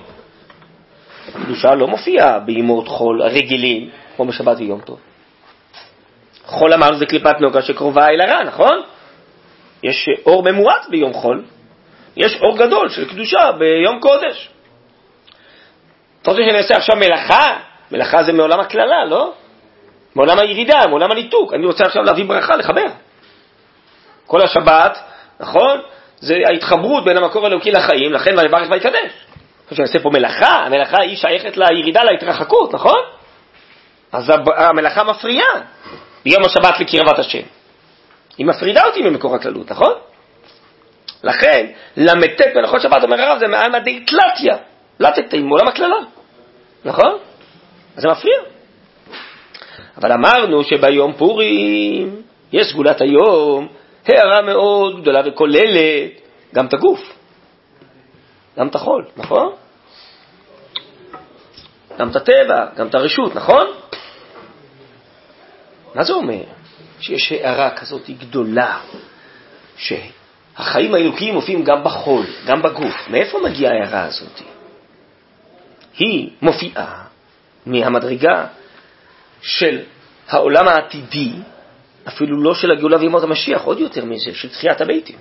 הקדושה 1.36 1.76
לא 1.76 1.88
מופיעה 1.88 2.40
בימות 2.40 2.88
חול 2.88 3.22
רגילים, 3.22 3.90
כמו 4.16 4.26
בשבת 4.26 4.58
ויום 4.58 4.82
טוב. 4.82 5.00
חול 6.60 6.74
אמרנו 6.74 6.98
זה 6.98 7.06
קליפת 7.06 7.36
נוגה 7.40 7.62
שקרובה 7.62 8.08
אל 8.08 8.22
הרע, 8.22 8.44
נכון? 8.44 8.82
יש 9.84 10.10
אור 10.26 10.44
ממועט 10.44 10.90
ביום 10.90 11.14
חול, 11.14 11.44
יש 12.18 12.42
אור 12.42 12.58
גדול 12.58 12.90
של 12.90 13.10
קדושה 13.10 13.52
ביום 13.52 14.00
קודש. 14.00 14.50
אתה 16.22 16.32
רוצה 16.32 16.44
שאני 16.46 16.58
אעשה 16.58 16.78
עכשיו 16.78 16.96
מלאכה? 16.96 17.58
מלאכה 17.92 18.24
זה 18.24 18.34
מעולם 18.34 18.60
הקללה, 18.60 19.06
לא? 19.06 19.34
מעולם 20.16 20.40
הירידה, 20.40 20.88
מעולם 20.88 21.12
הניתוק. 21.12 21.54
אני 21.54 21.66
רוצה 21.66 21.84
עכשיו 21.84 22.04
להביא 22.04 22.26
ברכה, 22.26 22.56
לחבר. 22.56 22.86
כל 24.28 24.42
השבת, 24.42 25.00
נכון? 25.40 25.82
זה 26.18 26.36
ההתחברות 26.50 27.06
בין 27.06 27.18
המקור 27.18 27.46
האלוקי 27.46 27.72
לחיים, 27.72 28.14
לכן 28.14 28.36
ויברך 28.38 28.68
ויקדש. 28.72 29.12
עכשיו 29.64 29.78
שאני 29.78 29.88
אעשה 29.88 30.00
פה 30.00 30.10
מלאכה, 30.10 30.66
המלאכה 30.66 31.02
היא 31.02 31.18
שייכת 31.18 31.58
לירידה, 31.58 32.04
להתרחקות, 32.04 32.74
נכון? 32.74 33.00
אז 34.12 34.32
המלאכה 34.58 35.04
מפריעה 35.04 35.62
ביום 36.30 36.44
השבת 36.46 36.80
לקרבת 36.80 37.20
השם. 37.20 37.42
היא 38.38 38.46
מפרידה 38.46 38.86
אותי 38.86 39.02
ממקור 39.02 39.36
הכללות, 39.36 39.72
נכון? 39.72 39.94
לכן, 41.24 41.68
ל"ט 41.98 42.42
מלאכות 42.56 42.82
שבת, 42.82 43.04
אומר 43.04 43.22
הרב, 43.22 43.40
זה 43.40 43.48
מעלמא 43.48 43.80
דאיטלטיה, 43.80 44.58
לטתי, 45.00 45.40
מעולם 45.40 45.68
הקללה, 45.68 45.96
נכון? 46.86 47.18
אז 47.96 48.02
זה 48.02 48.08
מפריע. 48.08 48.40
אבל 49.98 50.12
אמרנו 50.12 50.64
שביום 50.64 51.14
פורים 51.14 52.22
יש 52.54 52.68
סגולת 52.68 53.02
היום, 53.02 53.68
הערה 54.08 54.42
מאוד 54.42 55.02
גדולה 55.02 55.22
וכוללת 55.26 56.12
גם 56.54 56.66
את 56.66 56.74
הגוף, 56.74 57.00
גם 58.60 58.68
את 58.68 58.76
החול, 58.76 59.06
נכון? 59.18 59.54
גם 61.98 62.10
את 62.10 62.16
הטבע, 62.16 62.66
גם 62.76 62.88
את 62.88 62.96
הרשות, 62.96 63.36
נכון? 63.36 63.68
מה 65.96 66.04
זה 66.04 66.14
אומר? 66.14 66.44
שיש 67.00 67.32
הערה 67.32 67.70
כזאת 67.72 68.10
גדולה, 68.10 68.80
שהחיים 69.78 70.94
האלוקיים 70.94 71.34
מופיעים 71.34 71.64
גם 71.64 71.84
בחול, 71.84 72.26
גם 72.46 72.62
בגוף. 72.62 73.08
מאיפה 73.10 73.40
מגיעה 73.44 73.74
ההערה 73.74 74.04
הזאת? 74.04 74.42
היא 75.98 76.30
מופיעה 76.42 77.04
מהמדרגה 77.66 78.48
של 79.42 79.82
העולם 80.28 80.68
העתידי, 80.68 81.32
אפילו 82.08 82.44
לא 82.44 82.54
של 82.54 82.72
הגאולה 82.72 82.98
וימות 82.98 83.24
המשיח, 83.24 83.62
עוד 83.62 83.80
יותר 83.80 84.06
מזה, 84.06 84.34
של 84.34 84.50
תחיית 84.50 84.82
הביתים. 84.82 85.18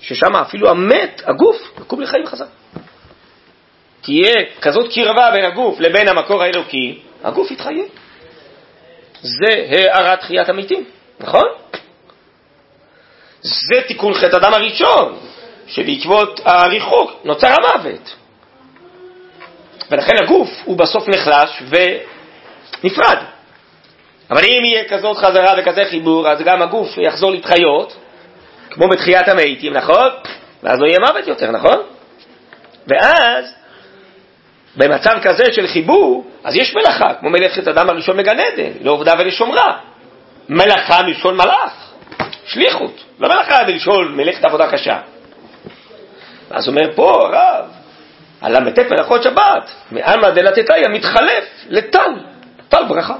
ששם 0.00 0.36
אפילו 0.36 0.70
המת, 0.70 1.22
הגוף, 1.26 1.56
יקום 1.80 2.00
לחיים 2.00 2.26
חזק. 2.26 2.46
תהיה 4.00 4.32
כזאת 4.60 4.92
קרבה 4.94 5.30
בין 5.32 5.44
הגוף 5.44 5.80
לבין 5.80 6.08
המקור 6.08 6.42
האלוקי, 6.42 7.00
הגוף 7.24 7.50
יתחייב. 7.50 7.86
זה 9.22 9.64
הארת 9.68 10.20
תחיית 10.20 10.48
המתים, 10.48 10.84
נכון? 11.20 11.44
זה 13.40 13.80
תיקון 13.86 14.14
חטא 14.14 14.36
אדם 14.36 14.54
הראשון, 14.54 15.18
שבעקבות 15.66 16.40
הריחוק 16.44 17.12
נוצר 17.24 17.54
המוות. 17.54 18.14
ולכן 19.90 20.16
הגוף 20.22 20.48
הוא 20.64 20.78
בסוף 20.78 21.08
נחלש 21.08 21.62
נפרד. 22.84 23.18
אבל 24.30 24.40
אם 24.44 24.64
יהיה 24.64 24.84
כזאת 24.88 25.16
חזרה 25.16 25.54
וכזה 25.58 25.82
חיבור, 25.90 26.28
אז 26.28 26.42
גם 26.42 26.62
הגוף 26.62 26.98
יחזור 26.98 27.30
להתחיות, 27.30 27.96
כמו 28.70 28.88
בתחיית 28.88 29.28
המתים, 29.28 29.72
נכון? 29.72 30.08
ואז 30.62 30.80
לא 30.80 30.86
יהיה 30.86 30.98
מוות 30.98 31.26
יותר, 31.26 31.50
נכון? 31.50 31.82
ואז, 32.86 33.44
במצב 34.78 35.18
כזה 35.22 35.44
של 35.52 35.66
חיבור, 35.66 36.24
אז 36.44 36.56
יש 36.56 36.74
מלאכה, 36.74 37.14
כמו 37.20 37.30
מלאכת 37.30 37.68
אדם 37.68 37.90
הראשון 37.90 38.16
מגן 38.16 38.40
עדן, 38.40 38.70
לעובדה 38.80 39.14
ולשומרה. 39.18 39.78
מלאכה 40.48 41.02
מלשון 41.02 41.36
מלאך, 41.36 41.92
שליחות, 42.46 43.04
לא 43.18 43.28
מלאכה 43.28 43.64
מלשון 43.66 44.16
מלאכת 44.16 44.44
עבודה 44.44 44.70
קשה. 44.70 45.00
אז 46.50 46.68
אומר 46.68 46.94
פה 46.94 47.10
הרב, 47.10 47.70
על 48.40 48.58
ל"ט 48.58 48.78
מלאכות 48.78 49.22
שבת, 49.22 49.70
מעלמא 49.90 50.30
דלתתיה 50.30 50.88
מתחלף 50.88 51.44
לטל, 51.68 52.10
טל 52.68 52.84
ברכה. 52.88 53.14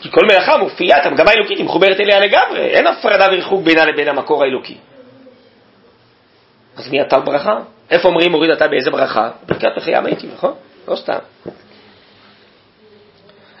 כי 0.00 0.10
כל 0.10 0.24
מלאכה 0.24 0.56
מופיעה, 0.56 1.06
המגמה 1.06 1.30
האלוקית 1.30 1.58
היא 1.58 1.66
מחוברת 1.66 2.00
אליה 2.00 2.20
לגמרי, 2.20 2.60
אין 2.60 2.86
הפרדה 2.86 3.26
וריחוק 3.28 3.62
בינה 3.62 3.84
לבין 3.84 4.08
המקור 4.08 4.44
האלוקי. 4.44 4.76
אז 6.76 6.90
מי 6.90 7.00
הטל 7.00 7.20
ברכה? 7.20 7.58
איפה 7.92 8.08
אומרים 8.08 8.30
מוריד 8.30 8.50
אתה 8.50 8.68
באיזה 8.68 8.90
ברכה? 8.90 9.30
ברכת 9.46 9.68
מחייה 9.76 9.98
המתים, 9.98 10.30
נכון? 10.34 10.54
לא 10.88 10.96
סתם. 10.96 11.18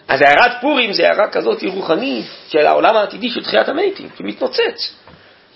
אז 0.08 0.22
הערת 0.22 0.52
פורים 0.60 0.92
זה 0.92 1.08
הערה 1.08 1.28
כזאת 1.28 1.62
רוחנית 1.62 2.26
של 2.48 2.66
העולם 2.66 2.96
העתידי 2.96 3.30
של 3.30 3.42
תחיית 3.42 3.68
המתים, 3.68 4.08
כי 4.16 4.22
מתנוצץ. 4.22 4.94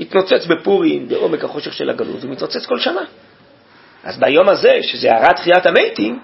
התנוצץ 0.00 0.46
בפורים, 0.46 1.08
בעומק 1.08 1.44
החושך 1.44 1.72
של 1.72 1.90
הגלות, 1.90 2.24
ומתנוצץ 2.24 2.66
כל 2.66 2.78
שנה. 2.78 3.00
אז 4.04 4.18
ביום 4.18 4.48
הזה, 4.48 4.78
שזה 4.82 5.12
הערת 5.12 5.36
תחיית 5.36 5.66
המתים, 5.66 6.20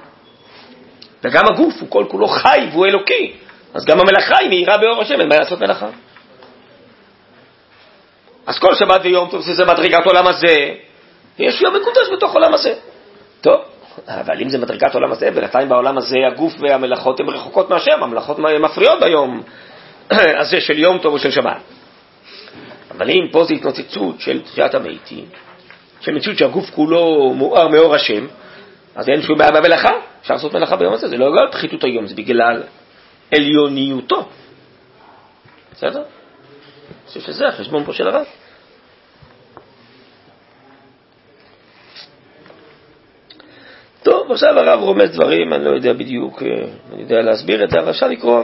וגם 1.24 1.44
הגוף 1.52 1.74
הוא 1.80 1.90
כל 1.90 2.04
כולו 2.08 2.26
חי 2.28 2.68
והוא 2.72 2.86
אלוקי, 2.86 3.32
אז 3.74 3.84
גם 3.84 4.00
המלאכה 4.00 4.38
היא 4.40 4.48
מהירה 4.48 4.78
באור 4.78 5.02
השם, 5.02 5.20
אין 5.20 5.28
מה 5.28 5.36
לעשות 5.36 5.60
מלאכה. 5.60 5.88
אז 8.46 8.58
כל 8.58 8.74
שבת 8.74 9.00
ויום 9.04 9.30
טוב 9.30 9.42
זה 9.42 9.64
מדרגת 9.64 10.06
עולם 10.06 10.26
הזה, 10.26 10.74
ויש 11.38 11.60
יום 11.60 11.76
מקודש 11.76 12.08
בתוך 12.16 12.34
עולם 12.34 12.54
הזה. 12.54 12.74
טוב, 13.40 13.60
אבל 14.08 14.40
אם 14.40 14.48
זה 14.48 14.58
מדרגת 14.58 14.94
עולם 14.94 15.12
הזה, 15.12 15.30
בינתיים 15.30 15.68
בעולם 15.68 15.98
הזה 15.98 16.16
הגוף 16.32 16.52
והמלאכות 16.58 17.20
הן 17.20 17.28
רחוקות 17.28 17.70
מהשם, 17.70 18.02
המלאכות 18.02 18.38
מפריעות 18.38 19.00
ביום 19.00 19.42
הזה 20.40 20.60
של 20.60 20.78
יום 20.78 20.98
טוב 20.98 21.14
או 21.14 21.18
של 21.18 21.30
שבת. 21.30 21.62
אבל 22.90 23.10
אם 23.10 23.28
פה 23.32 23.44
זה 23.44 23.54
התנוצצות 23.54 24.20
של 24.20 24.42
תחיית 24.42 24.74
המתים, 24.74 25.24
של 26.00 26.14
מציאות 26.14 26.38
שהגוף 26.38 26.70
כולו 26.70 27.32
מואר 27.34 27.68
מאור 27.68 27.94
השם, 27.94 28.26
אז 28.94 29.08
אין 29.08 29.22
שום 29.22 29.38
בעיה 29.38 29.50
במלאכה, 29.50 29.90
אפשר 30.20 30.34
לעשות 30.34 30.54
מלאכה 30.54 30.76
ביום 30.76 30.94
הזה, 30.94 31.08
זה 31.08 31.16
לא 31.16 31.30
בגלל 31.30 31.52
פחיתות 31.52 31.84
היום, 31.84 32.06
זה 32.06 32.14
בגלל 32.14 32.62
עליוניותו. 33.32 34.28
בסדר? 35.72 35.98
אני 35.98 37.08
חושב 37.08 37.20
שזה 37.20 37.48
החשבון 37.48 37.84
פה 37.84 37.92
של 37.92 38.08
הרב. 38.08 38.26
טוב, 44.02 44.32
עכשיו 44.32 44.58
הרב 44.58 44.80
רומז 44.80 45.10
דברים, 45.10 45.52
אני 45.52 45.64
לא 45.64 45.70
יודע 45.70 45.92
בדיוק, 45.92 46.42
אה, 46.42 46.48
אני 46.92 47.02
יודע 47.02 47.20
להסביר 47.20 47.64
את 47.64 47.70
זה, 47.70 47.78
אבל 47.78 47.90
אפשר 47.90 48.08
לקרוא. 48.08 48.42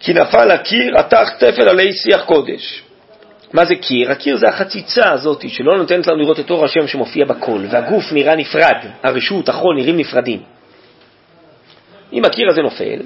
כי 0.00 0.12
נפל 0.12 0.50
הקיר, 0.50 0.98
עתך 0.98 1.30
תפל 1.38 1.68
עלי 1.68 1.92
שיח 1.92 2.24
קודש. 2.24 2.82
מה 3.52 3.64
זה 3.64 3.74
קיר? 3.74 4.12
הקיר 4.12 4.36
זה 4.36 4.46
החציצה 4.48 5.12
הזאת 5.12 5.48
שלא 5.48 5.76
נותנת 5.76 6.06
לנו 6.06 6.16
לראות 6.16 6.40
את 6.40 6.50
אור 6.50 6.64
השם 6.64 6.86
שמופיע 6.86 7.24
בכל, 7.24 7.64
והגוף 7.70 8.12
נראה 8.12 8.36
נפרד, 8.36 8.76
הרשות, 9.02 9.48
החול 9.48 9.76
נראים 9.76 9.96
נפרדים. 9.96 10.42
אם 12.12 12.24
הקיר 12.24 12.48
הזה 12.48 12.62
נופל 12.62 13.00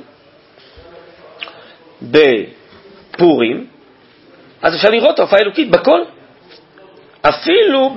בפורים, 2.02 3.66
אז 4.62 4.74
אפשר 4.74 4.90
לראות 4.90 5.14
את 5.14 5.18
ההופעה 5.18 5.38
האלוקית 5.38 5.70
בכל, 5.70 6.00
אפילו 7.22 7.94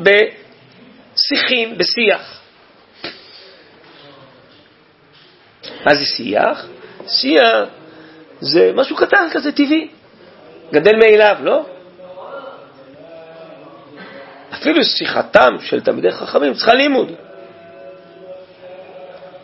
בשיחים, 1.20 1.78
בשיח. 1.78 2.42
מה 5.86 5.96
זה 5.96 6.06
שיח? 6.06 6.66
שיח 7.08 7.70
זה 8.40 8.72
משהו 8.76 8.96
קטן 8.96 9.28
כזה, 9.32 9.52
טבעי, 9.52 9.88
גדל 10.72 10.96
מאליו, 10.96 11.36
לא? 11.42 11.66
אפילו 14.54 14.84
שיחתם 14.84 15.56
של 15.62 15.82
תלמידי 15.82 16.12
חכמים 16.12 16.54
צריכה 16.54 16.74
לימוד. 16.74 17.12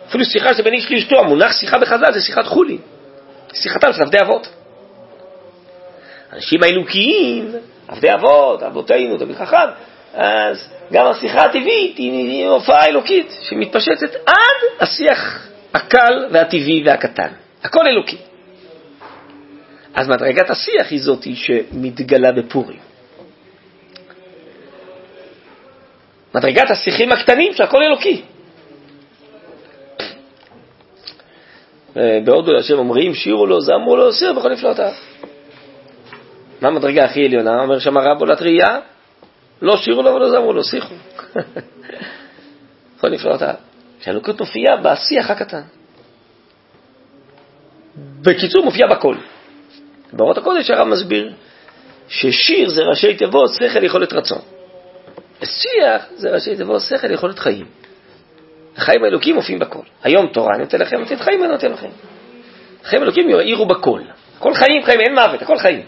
אפילו 0.10 0.26
שיחה 0.26 0.54
שבין 0.54 0.74
איש 0.74 0.92
לאשתו, 0.92 1.20
המונח 1.20 1.52
שיחה 1.52 1.78
בחז"ל 1.78 2.14
זה 2.14 2.22
שיחת 2.22 2.46
חולין, 2.46 2.78
שיחתם 3.54 3.94
של 3.94 4.02
עבדי 4.02 4.18
אבות. 4.22 4.48
אנשים 6.34 6.64
האלוקיים, 6.64 7.56
עבדי 7.88 8.14
אבות, 8.14 8.64
אבותינו, 8.64 9.18
תלמיד 9.18 9.38
חכם, 9.38 9.68
אז 10.14 10.75
גם 10.92 11.06
השיחה 11.06 11.46
הטבעית 11.46 11.98
היא 11.98 12.48
הופעה 12.48 12.86
אלוקית 12.86 13.28
שמתפשטת 13.42 14.16
עד 14.26 14.80
השיח 14.80 15.50
הקל 15.74 16.28
והטבעי 16.32 16.84
והקטן. 16.86 17.30
הכל 17.64 17.88
אלוקי. 17.88 18.18
אז 19.94 20.08
מדרגת 20.08 20.50
השיח 20.50 20.92
היא 20.92 21.00
זאתי 21.02 21.36
שמתגלה 21.36 22.32
בפורים. 22.32 22.80
מדרגת 26.36 26.72
השיחים 26.72 27.12
הקטנים 27.12 27.54
שהכל 27.54 27.84
אלוקי. 27.84 28.22
בהודו 31.96 32.54
להשם 32.54 32.78
אומרים, 32.78 33.14
שירו 33.14 33.46
לו, 33.46 33.62
זמרו 33.62 33.96
לו, 33.96 34.14
סיר 34.14 34.34
בכל 34.34 34.50
נפלאותיו. 34.50 34.92
מה 36.62 36.68
המדרגה 36.68 37.06
הכי 37.06 37.26
עליונה? 37.26 37.62
אומר 37.62 37.80
שם 37.80 37.98
הרב 37.98 38.20
עולת 38.20 38.42
ראייה, 38.42 38.80
לא 39.62 39.78
שירו 39.78 40.02
לו 40.02 40.12
ולא 40.14 40.30
זמרו 40.30 40.54
לו, 40.54 40.64
שיחו. 40.64 40.94
בכל 42.98 43.10
נפלאותיו. 43.10 43.54
שהאלוקות 44.02 44.40
מופיעה 44.40 44.78
בשיח 44.78 45.30
הקטן. 45.30 45.62
בקיצור, 48.22 48.66
מופיע 48.66 48.88
בכל. 48.88 49.16
באורות 50.14 50.38
הקודש 50.38 50.70
הרב 50.70 50.88
מסביר 50.88 51.34
ששיר 52.08 52.70
זה 52.70 52.82
ראשי 52.84 53.16
תיבות 53.16 53.50
שכל 53.54 53.84
יכולת 53.84 54.14
רצון. 54.14 54.42
שיח 55.44 56.06
זה 56.16 56.30
ראשי 56.30 56.56
תיבות 56.56 56.82
שכל 56.82 57.12
יכולת 57.12 57.40
חיים. 57.40 57.66
החיים 58.78 59.04
האלוקים 59.04 59.36
מופיעים 59.36 59.60
בכל. 59.60 59.82
היום 60.04 60.28
תורה 60.28 60.56
אני 60.56 60.64
נותן 60.64 60.80
לכם, 60.80 61.02
עתיד 61.02 61.20
חיים 61.20 61.44
אני 61.44 61.52
נותן 61.52 61.72
לכם. 61.72 61.90
החיים 62.84 63.02
האלוקים 63.02 63.30
יאירו 63.30 63.66
בכל. 63.66 64.02
הכל 64.38 64.54
חיים, 64.54 64.84
חיים, 64.84 65.00
אין 65.00 65.14
מוות, 65.14 65.42
הכל 65.42 65.58
חיים. 65.58 65.86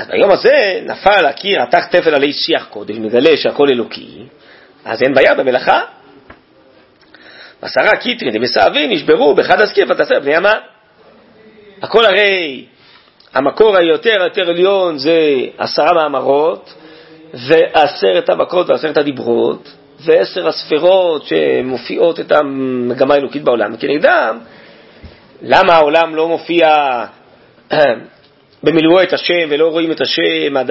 אז 0.00 0.06
ביום 0.06 0.30
הזה 0.30 0.80
נפל 0.86 1.26
הקיר, 1.26 1.62
עתך 1.62 1.86
תפל 1.86 2.14
עלי 2.14 2.32
שיח 2.32 2.66
קודש, 2.70 2.96
מגלה 2.96 3.36
שהכל 3.36 3.66
אלוקי, 3.70 4.24
אז 4.84 5.02
אין 5.02 5.14
בעיה 5.14 5.34
במלאכה. 5.34 5.82
עשרה 7.62 7.96
קיטרין 7.96 8.32
דמסעבי 8.32 8.86
נשברו 8.86 9.34
באחד 9.34 9.60
הסקיר 9.60 9.86
ותעשה 9.90 10.20
בני 10.20 10.36
המן. 10.36 10.58
הכל 11.82 12.04
הרי, 12.04 12.64
המקור 13.34 13.76
היותר 13.76 14.22
יותר 14.24 14.50
עליון 14.50 14.98
זה 14.98 15.18
עשרה 15.58 15.92
מאמרות, 15.94 16.74
ועשרת 17.34 18.28
המכות 18.30 18.70
ועשרת 18.70 18.96
הדיברות, 18.96 19.68
ועשר 20.00 20.48
הספרות 20.48 21.24
שמופיעות 21.26 22.20
את 22.20 22.32
המגמה 22.32 23.14
האלוקית 23.14 23.42
בעולם. 23.42 23.74
וכנגדם, 23.74 24.38
למה 25.42 25.72
העולם 25.74 26.14
לא 26.14 26.28
מופיע 26.28 26.74
במילואו 28.62 29.02
את 29.02 29.12
השם 29.12 29.48
ולא 29.48 29.68
רואים 29.68 29.92
את 29.92 30.00
השם 30.00 30.56
עד, 30.56 30.70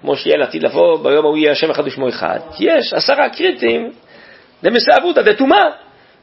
כמו 0.00 0.16
שיהיה 0.16 0.36
לעתיד 0.36 0.62
לבוא, 0.62 0.98
ביום 1.02 1.24
ההוא 1.24 1.36
יהיה 1.36 1.52
השם 1.52 1.70
אחד 1.70 1.86
ושמו 1.86 2.08
אחד? 2.08 2.38
יש 2.60 2.92
עשרה 2.92 3.28
קריטים 3.28 3.90
דמסעבותא 4.62 5.22
דתומה. 5.22 5.62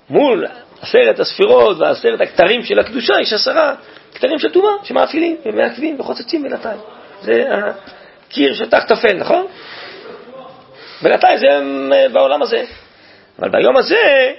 מול 0.10 0.48
עשרת 0.82 1.20
הספירות 1.20 1.78
ועשרת 1.80 2.22
הכתרים 2.22 2.64
של 2.64 2.80
הקדושה 2.80 3.14
יש 3.22 3.34
עשרה 3.34 3.76
כתרים 4.16 4.40
של 4.40 4.52
טומאה 4.52 4.72
שמאפילים 4.84 5.36
ומעכבים 5.46 6.00
וחוצצים 6.00 6.44
בינתיים. 6.44 6.80
זה 7.22 7.44
הקיר 7.52 8.54
של 8.54 8.70
תחת 8.70 8.92
תפל, 8.92 9.14
נכון? 9.14 9.48
בינתיים 11.02 11.38
זה 11.38 11.58
הם 11.58 11.94
אה, 11.94 12.10
בעולם 12.10 12.42
הזה. 12.42 12.64
אבל 13.40 13.50
ביום 13.50 13.78
הזה 13.78 14.32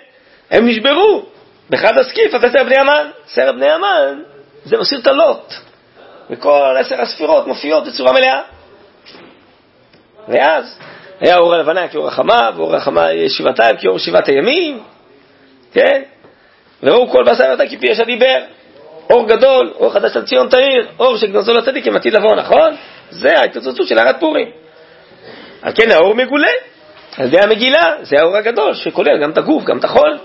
הם 0.50 0.68
נשברו. 0.68 1.22
באחד 1.70 1.98
הסקיף, 1.98 2.34
אז 2.34 2.44
עשר 2.44 2.64
בני 2.64 2.78
המן. 2.78 3.10
עשר 3.26 3.52
בני 3.52 3.70
המן 3.70 4.22
זה 4.64 4.76
מסיר 4.78 4.98
את 4.98 5.06
הלוט. 5.06 5.54
וכל 6.32 6.76
עשר 6.78 7.00
הספירות 7.00 7.46
מופיעות 7.46 7.86
בצורה 7.86 8.12
מלאה. 8.12 8.40
ואז 10.28 10.78
היה 11.20 11.36
אור 11.36 11.54
הלבנה 11.54 11.88
כאור 11.88 12.08
החמה, 12.08 12.50
ואור 12.56 12.76
החמה 12.76 13.06
שבעתיים 13.28 13.76
כאור 13.76 13.98
שבעת 13.98 14.28
הימים, 14.28 14.82
כן? 15.72 16.02
וראו 16.82 17.10
כל 17.10 17.24
בשר 17.26 17.54
אתה 17.54 17.66
כפי 17.66 17.86
ישע 17.86 18.04
דיבר. 18.04 18.38
אור 19.10 19.26
גדול, 19.28 19.72
אור 19.74 19.92
חדש 19.92 20.16
על 20.16 20.24
ציון 20.24 20.48
תאיר, 20.48 20.88
אור 20.98 21.16
שגנזו 21.16 21.54
לצדיק 21.54 21.86
עם 21.86 21.96
עתיד 21.96 22.14
לבוא, 22.14 22.36
נכון? 22.36 22.76
זה 23.10 23.28
ההתפוצצות 23.38 23.86
של 23.86 23.98
הרת 23.98 24.20
פורים. 24.20 24.50
על 25.62 25.72
כן 25.74 25.90
האור 25.90 26.14
מגולה 26.14 26.52
על 27.16 27.26
ידי 27.26 27.40
המגילה, 27.40 27.96
זה 28.02 28.16
האור 28.20 28.36
הגדול 28.36 28.74
שכולל 28.74 29.22
גם 29.22 29.30
את 29.30 29.38
הגוף, 29.38 29.64
גם 29.64 29.78
את 29.78 29.84
החול. 29.84 30.18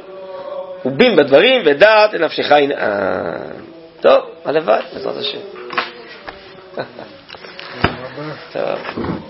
ובין 0.85 1.15
בדברים 1.15 1.61
ודעת 1.65 2.13
לנפשך 2.13 2.51
ינעם. 2.51 3.67
טוב, 4.01 4.23
הלוואי, 4.45 4.81
בעזרת 4.93 5.17
השם. 5.17 5.66
טוב. 8.53 9.26